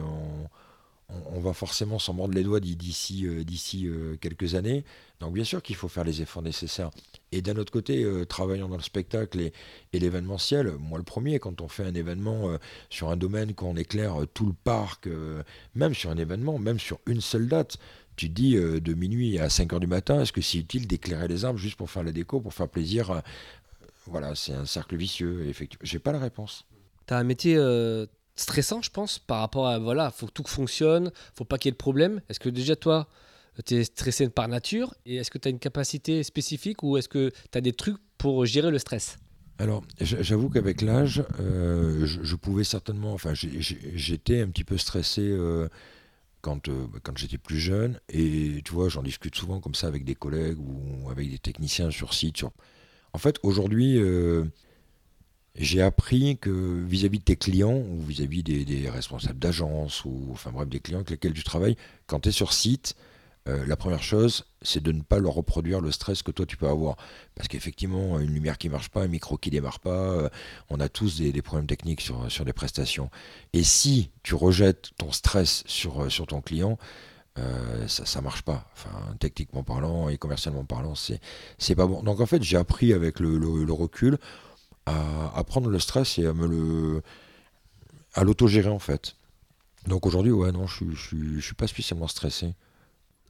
on, 1.32 1.40
va 1.40 1.52
forcément 1.52 1.98
s'en 1.98 2.14
mordre 2.14 2.34
les 2.34 2.42
doigts 2.42 2.60
d'i- 2.60 2.76
d'ici 2.76 3.26
euh, 3.26 3.42
euh, 3.84 4.16
quelques 4.20 4.54
années. 4.54 4.84
Donc 5.20 5.34
bien 5.34 5.44
sûr 5.44 5.62
qu'il 5.62 5.76
faut 5.76 5.88
faire 5.88 6.04
les 6.04 6.22
efforts 6.22 6.42
nécessaires. 6.42 6.90
Et 7.32 7.42
d'un 7.42 7.56
autre 7.56 7.72
côté, 7.72 8.02
euh, 8.02 8.24
travaillant 8.24 8.68
dans 8.68 8.76
le 8.76 8.82
spectacle 8.82 9.40
et, 9.40 9.52
l'événementiel, 9.98 10.72
moi 10.78 10.98
le 10.98 11.04
premier, 11.04 11.38
quand 11.38 11.60
on 11.60 11.68
fait 11.68 11.84
un 11.84 11.94
événement 11.94 12.50
euh, 12.50 12.58
sur 12.90 13.10
un 13.10 13.16
domaine, 13.16 13.54
qu'on 13.54 13.76
éclaire 13.76 14.16
tout 14.34 14.46
le 14.46 14.54
parc, 14.64 15.08
même 15.74 15.94
sur 15.94 16.10
un 16.10 16.16
événement, 16.16 16.58
même 16.58 16.78
sur 16.78 16.98
une 17.06 17.20
seule 17.20 17.48
date, 17.48 17.78
tu 18.16 18.28
te 18.28 18.34
dis 18.34 18.54
de 18.54 18.94
minuit 18.94 19.38
à 19.38 19.48
5 19.48 19.72
heures 19.72 19.80
du 19.80 19.86
matin, 19.86 20.20
est-ce 20.20 20.32
que 20.32 20.40
c'est 20.42 20.58
utile 20.58 20.86
d'éclairer 20.86 21.28
les 21.28 21.44
arbres 21.44 21.58
juste 21.58 21.76
pour 21.76 21.90
faire 21.90 22.02
la 22.02 22.12
déco, 22.12 22.40
pour 22.40 22.52
faire 22.52 22.68
plaisir 22.68 23.22
Voilà, 24.06 24.34
c'est 24.34 24.52
un 24.52 24.66
cercle 24.66 24.96
vicieux. 24.96 25.46
Effectivement, 25.48 25.84
j'ai 25.84 25.98
pas 25.98 26.12
la 26.12 26.18
réponse. 26.18 26.66
Tu 27.06 27.14
as 27.14 27.18
un 27.18 27.24
métier 27.24 27.56
stressant, 28.36 28.82
je 28.82 28.90
pense, 28.90 29.18
par 29.18 29.40
rapport 29.40 29.68
à, 29.68 29.78
voilà, 29.78 30.10
faut 30.10 30.26
que 30.26 30.32
tout 30.32 30.44
fonctionne, 30.46 31.12
faut 31.34 31.44
pas 31.44 31.58
qu'il 31.58 31.68
y 31.68 31.70
ait 31.70 31.72
de 31.72 31.76
problème. 31.76 32.20
Est-ce 32.28 32.40
que 32.40 32.48
déjà 32.48 32.76
toi, 32.76 33.08
tu 33.64 33.74
es 33.74 33.84
stressé 33.84 34.28
par 34.28 34.48
nature 34.48 34.94
Et 35.06 35.16
est-ce 35.16 35.30
que 35.30 35.38
tu 35.38 35.48
as 35.48 35.50
une 35.50 35.58
capacité 35.58 36.22
spécifique 36.22 36.82
ou 36.82 36.96
est-ce 36.96 37.08
que 37.08 37.30
tu 37.50 37.58
as 37.58 37.60
des 37.60 37.72
trucs 37.72 37.98
pour 38.18 38.44
gérer 38.46 38.70
le 38.70 38.78
stress? 38.78 39.18
Alors, 39.58 39.84
j'avoue 40.00 40.48
qu'avec 40.48 40.80
l'âge, 40.80 41.22
euh, 41.38 42.04
je, 42.06 42.34
pouvais 42.36 42.64
certainement. 42.64 43.12
Enfin, 43.12 43.32
j'étais 43.34 44.40
un 44.40 44.48
petit 44.48 44.64
peu 44.64 44.76
stressé 44.76 45.22
euh, 45.22 45.68
quand, 46.40 46.68
euh, 46.68 46.86
quand 47.02 47.16
j'étais 47.16 47.38
plus 47.38 47.58
jeune. 47.58 48.00
Et 48.08 48.62
tu 48.64 48.72
vois, 48.72 48.88
j'en 48.88 49.02
discute 49.02 49.36
souvent 49.36 49.60
comme 49.60 49.74
ça 49.74 49.86
avec 49.86 50.04
des 50.04 50.14
collègues 50.14 50.58
ou 50.58 51.10
avec 51.10 51.30
des 51.30 51.38
techniciens 51.38 51.90
sur 51.90 52.14
site. 52.14 52.42
En 53.12 53.18
fait, 53.18 53.38
aujourd'hui, 53.42 54.00
j'ai 55.54 55.82
appris 55.82 56.38
que 56.38 56.82
vis-à-vis 56.84 57.18
de 57.18 57.24
tes 57.24 57.36
clients 57.36 57.76
ou 57.76 58.00
vis-à-vis 58.02 58.42
des, 58.42 58.88
responsables 58.88 59.38
d'agence 59.38 60.04
ou 60.04 60.28
enfin 60.32 60.50
bref 60.50 60.68
des 60.68 60.80
clients 60.80 61.00
avec 61.00 61.10
lesquels 61.10 61.34
tu 61.34 61.44
travailles, 61.44 61.76
quand 62.06 62.20
tu 62.20 62.30
es 62.30 62.32
sur 62.32 62.52
site, 62.52 62.96
euh, 63.48 63.66
la 63.66 63.76
première 63.76 64.02
chose, 64.02 64.44
c'est 64.62 64.82
de 64.82 64.92
ne 64.92 65.02
pas 65.02 65.18
leur 65.18 65.34
reproduire 65.34 65.80
le 65.80 65.90
stress 65.90 66.22
que 66.22 66.30
toi 66.30 66.46
tu 66.46 66.56
peux 66.56 66.68
avoir. 66.68 66.96
Parce 67.34 67.48
qu'effectivement, 67.48 68.18
une 68.20 68.32
lumière 68.32 68.56
qui 68.56 68.68
marche 68.68 68.88
pas, 68.88 69.02
un 69.02 69.08
micro 69.08 69.36
qui 69.36 69.50
démarre 69.50 69.80
pas, 69.80 69.90
euh, 69.90 70.28
on 70.70 70.78
a 70.80 70.88
tous 70.88 71.20
des, 71.20 71.42
problèmes 71.42 71.66
techniques 71.66 72.00
sur, 72.00 72.30
sur 72.30 72.44
des 72.44 72.52
prestations. 72.52 73.10
Et 73.52 73.64
si 73.64 74.10
tu 74.22 74.34
rejettes 74.34 74.90
ton 74.96 75.10
stress 75.10 75.64
sur, 75.66 76.04
euh, 76.04 76.08
sur 76.08 76.26
ton 76.26 76.40
client, 76.40 76.78
ça 77.86 78.04
ça 78.04 78.20
marche 78.20 78.42
pas. 78.42 78.68
Enfin, 78.74 79.16
techniquement 79.18 79.64
parlant 79.64 80.10
et 80.10 80.18
commercialement 80.18 80.64
parlant, 80.64 80.94
c'est 80.94 81.74
pas 81.74 81.86
bon. 81.86 82.02
Donc 82.02 82.20
en 82.20 82.26
fait, 82.26 82.42
j'ai 82.42 82.58
appris 82.58 82.92
avec 82.92 83.20
le 83.20 83.72
recul 83.72 84.18
à, 84.86 85.32
à 85.38 85.44
prendre 85.44 85.68
le 85.70 85.78
stress 85.78 86.18
et 86.18 86.26
à 86.26 86.32
me 86.32 86.46
le 86.46 87.02
à 88.14 88.24
l'autogérer 88.24 88.68
en 88.68 88.78
fait. 88.78 89.16
Donc 89.86 90.06
aujourd'hui, 90.06 90.32
ouais, 90.32 90.52
non, 90.52 90.66
je 90.66 90.84
je 90.92 91.00
suis- 91.08 91.34
je 91.36 91.40
suis 91.44 91.54
pas 91.54 91.66
spécialement 91.66 92.08
stressé. 92.08 92.54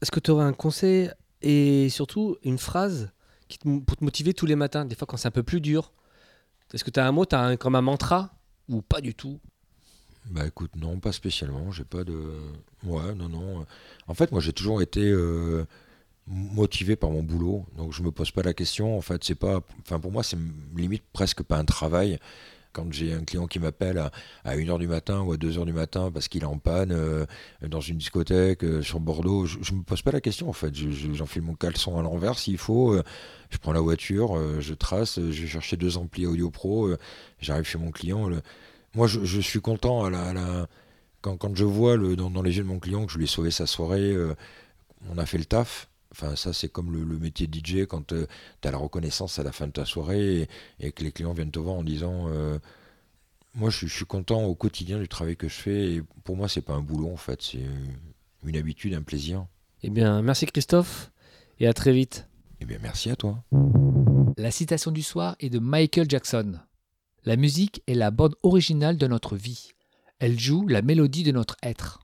Est-ce 0.01 0.11
que 0.11 0.21
tu 0.21 0.31
aurais 0.31 0.45
un 0.45 0.53
conseil 0.53 1.11
et 1.41 1.89
surtout 1.89 2.37
une 2.43 2.59
phrase 2.59 3.11
qui 3.49 3.59
te- 3.59 3.79
pour 3.81 3.97
te 3.97 4.05
motiver 4.05 4.35
tous 4.35 4.47
les 4.47 4.57
matins, 4.57 4.85
des 4.85 4.95
fois 4.95 5.07
quand 5.07 5.17
c'est 5.17 5.29
un 5.29 5.33
peu 5.33 5.43
plus 5.43 5.61
dur? 5.61 5.93
Est-ce 6.75 6.85
que 6.85 6.91
tu 6.91 7.01
as 7.01 7.07
un 7.07 7.13
mot, 7.13 7.27
tu 7.27 7.35
as 7.35 7.41
un, 7.41 7.57
comme 7.57 7.75
un 7.75 7.83
mantra 7.83 8.35
ou 8.69 8.81
pas 8.83 9.01
du 9.01 9.15
tout? 9.15 9.39
Bah 10.31 10.47
écoute, 10.47 10.75
non, 10.77 11.01
pas 11.01 11.13
spécialement. 11.13 11.71
J'ai 11.73 11.85
pas 11.85 12.05
de. 12.05 12.17
Ouais, 12.85 13.15
non, 13.15 13.29
non. 13.29 13.67
En 14.07 14.15
fait, 14.15 14.31
moi, 14.33 14.41
j'ai 14.41 14.53
toujours 14.53 14.81
été 14.81 15.01
euh, 15.05 15.67
motivé 16.27 16.97
par 16.97 17.11
mon 17.11 17.23
boulot, 17.23 17.65
donc 17.77 17.93
je 17.93 18.03
me 18.03 18.11
pose 18.13 18.31
pas 18.31 18.43
la 18.43 18.55
question. 18.55 18.97
En 18.97 19.01
fait, 19.01 19.23
c'est 19.25 19.35
pas. 19.35 19.61
Enfin, 19.83 20.01
pour 20.01 20.13
moi, 20.13 20.23
c'est 20.23 20.39
limite 20.77 21.03
presque 21.13 21.43
pas 21.43 21.59
un 21.59 21.65
travail. 21.65 22.19
Quand 22.73 22.91
j'ai 22.91 23.13
un 23.13 23.23
client 23.25 23.47
qui 23.47 23.59
m'appelle 23.59 23.99
à, 23.99 24.11
à 24.45 24.57
1h 24.57 24.79
du 24.79 24.87
matin 24.89 25.21
ou 25.21 25.33
à 25.33 25.37
2h 25.37 25.67
du 25.67 25.75
matin 25.75 26.11
parce 26.11 26.29
qu'il 26.29 26.43
est 26.43 26.47
en 26.47 26.57
panne 26.57 26.91
euh, 26.93 27.27
dans 27.69 27.83
une 27.83 27.99
discothèque 27.99 28.65
euh, 28.65 28.81
sur 28.83 28.99
Bordeaux, 28.99 29.45
je, 29.45 29.59
je 29.61 29.75
me 29.75 29.83
pose 29.83 30.01
pas 30.01 30.11
la 30.11 30.23
question 30.23 30.49
en 30.49 30.55
fait. 30.55 30.75
Je- 30.75 30.91
je- 30.91 31.13
J'enfile 31.13 31.43
mon 31.43 31.55
caleçon 31.55 31.99
à 31.99 32.03
l'envers 32.03 32.39
s'il 32.39 32.57
faut. 32.57 32.95
euh, 32.95 33.03
je 33.51 33.59
prends 33.59 33.73
la 33.73 33.81
voiture, 33.83 34.61
je 34.63 34.73
trace, 34.73 35.21
je 35.21 35.43
vais 35.43 35.47
chercher 35.49 35.77
deux 35.77 35.99
amplis 35.99 36.25
audio 36.27 36.51
pro, 36.51 36.89
j'arrive 37.41 37.65
chez 37.65 37.77
mon 37.77 37.91
client. 37.91 38.31
Moi, 38.95 39.07
je, 39.07 39.41
suis 39.43 39.61
content 39.61 40.11
quand, 41.21 41.37
quand 41.37 41.55
je 41.55 41.65
vois 41.65 41.97
le, 41.97 42.17
dans, 42.17 42.31
dans 42.31 42.41
les 42.41 42.57
yeux 42.57 42.63
de 42.63 42.69
mon 42.69 42.79
client 42.79 43.05
que 43.05 43.13
je 43.13 43.19
lui 43.19 43.25
ai 43.25 43.29
sauvé 43.29 43.51
sa 43.51 43.67
soirée, 43.67 44.17
on 45.11 45.19
a 45.19 45.27
fait 45.27 45.39
le 45.39 45.45
taf. 45.45 45.89
Enfin, 46.13 46.37
ça, 46.37 46.53
c'est 46.53 46.69
comme 46.69 46.93
le, 46.93 47.03
le 47.05 47.19
métier 47.19 47.47
de 47.47 47.59
DJ 47.59 47.87
quand 47.87 48.07
tu 48.09 48.15
as 48.65 48.71
la 48.71 48.77
reconnaissance 48.79 49.39
à 49.39 49.43
la 49.43 49.51
fin 49.53 49.67
de 49.67 49.73
ta 49.73 49.85
soirée 49.85 50.43
et, 50.43 50.49
et 50.81 50.93
que 50.93 51.03
les 51.05 51.11
clients 51.13 51.33
viennent 51.33 51.51
te 51.51 51.59
voir 51.59 51.75
en 51.77 51.83
disant 51.83 52.29
euh, 52.29 52.59
Moi, 53.55 53.71
je, 53.71 53.79
suis- 53.79 53.89
je 53.89 53.95
suis 53.95 54.05
content 54.05 54.45
au 54.45 54.55
quotidien 54.55 54.99
du 54.99 55.09
travail 55.09 55.37
que 55.37 55.49
je 55.49 55.55
fais. 55.55 55.93
Et 55.95 56.03
pour 56.25 56.37
moi, 56.37 56.49
c'est 56.49 56.61
pas 56.63 56.75
un 56.75 56.81
boulot, 56.83 57.11
en 57.13 57.17
fait. 57.17 57.41
C'est 57.43 57.61
une 58.45 58.57
habitude, 58.57 58.95
un 58.95 59.03
plaisir. 59.03 59.47
Eh 59.83 59.91
bien, 59.91 60.23
merci 60.23 60.47
Christophe 60.47 61.11
et 61.59 61.67
à 61.67 61.73
très 61.73 61.93
vite. 61.93 62.29
Eh 62.61 62.65
bien, 62.65 62.79
merci 62.83 63.11
à 63.11 63.17
toi. 63.17 63.43
La 64.37 64.51
citation 64.51 64.91
du 64.91 65.03
soir 65.03 65.37
est 65.41 65.51
de 65.51 65.59
Michael 65.59 66.09
Jackson. 66.09 66.59
La 67.25 67.37
musique 67.37 67.83
est 67.87 67.95
la 67.95 68.11
bande 68.11 68.35
originale 68.43 68.97
de 68.97 69.07
notre 69.07 69.37
vie. 69.37 69.71
Elle 70.19 70.39
joue 70.39 70.67
la 70.69 70.83
mélodie 70.83 71.23
de 71.25 71.33
notre 71.33 71.57
être. 71.63 72.01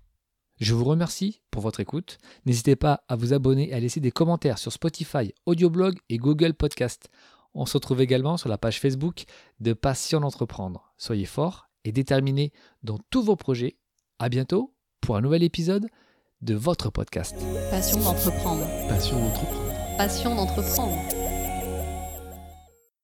Je 0.61 0.75
vous 0.75 0.85
remercie 0.85 1.41
pour 1.51 1.63
votre 1.63 1.81
écoute. 1.81 2.19
N'hésitez 2.45 2.77
pas 2.77 3.05
à 3.09 3.17
vous 3.17 3.33
abonner 3.33 3.71
et 3.71 3.75
à 3.75 3.81
laisser 3.81 4.01
des 4.01 4.11
commentaires 4.11 4.59
sur 4.59 4.73
Spotify, 4.73 5.33
Audioblog 5.47 5.99
et 6.09 6.19
Google 6.19 6.55
Podcast. 6.55 7.09
On 7.55 7.67
se 7.67 7.75
retrouve 7.75 8.01
également 8.01 8.37
sur 8.37 8.49
la 8.49 8.59
page 8.59 8.81
Facebook 8.81 9.25
de 9.61 9.73
Passion 9.73 10.21
d'entreprendre. 10.21 10.93
Soyez 10.97 11.27
forts 11.27 11.69
et 11.85 11.93
déterminés 11.93 12.53
dans 12.83 12.99
tous 13.11 13.23
vos 13.23 13.37
projets. 13.37 13.77
À 14.19 14.29
bientôt 14.29 14.75
pour 15.01 15.17
un 15.17 15.21
nouvel 15.21 15.45
épisode 15.45 15.89
de 16.41 16.55
votre 16.55 16.91
podcast. 16.91 17.37
Passion 17.71 18.01
d'entreprendre. 18.01 18.67
Passion 18.89 19.19
d'entreprendre. 19.19 19.97
Passion 19.97 20.35
d'entreprendre. 20.35 21.18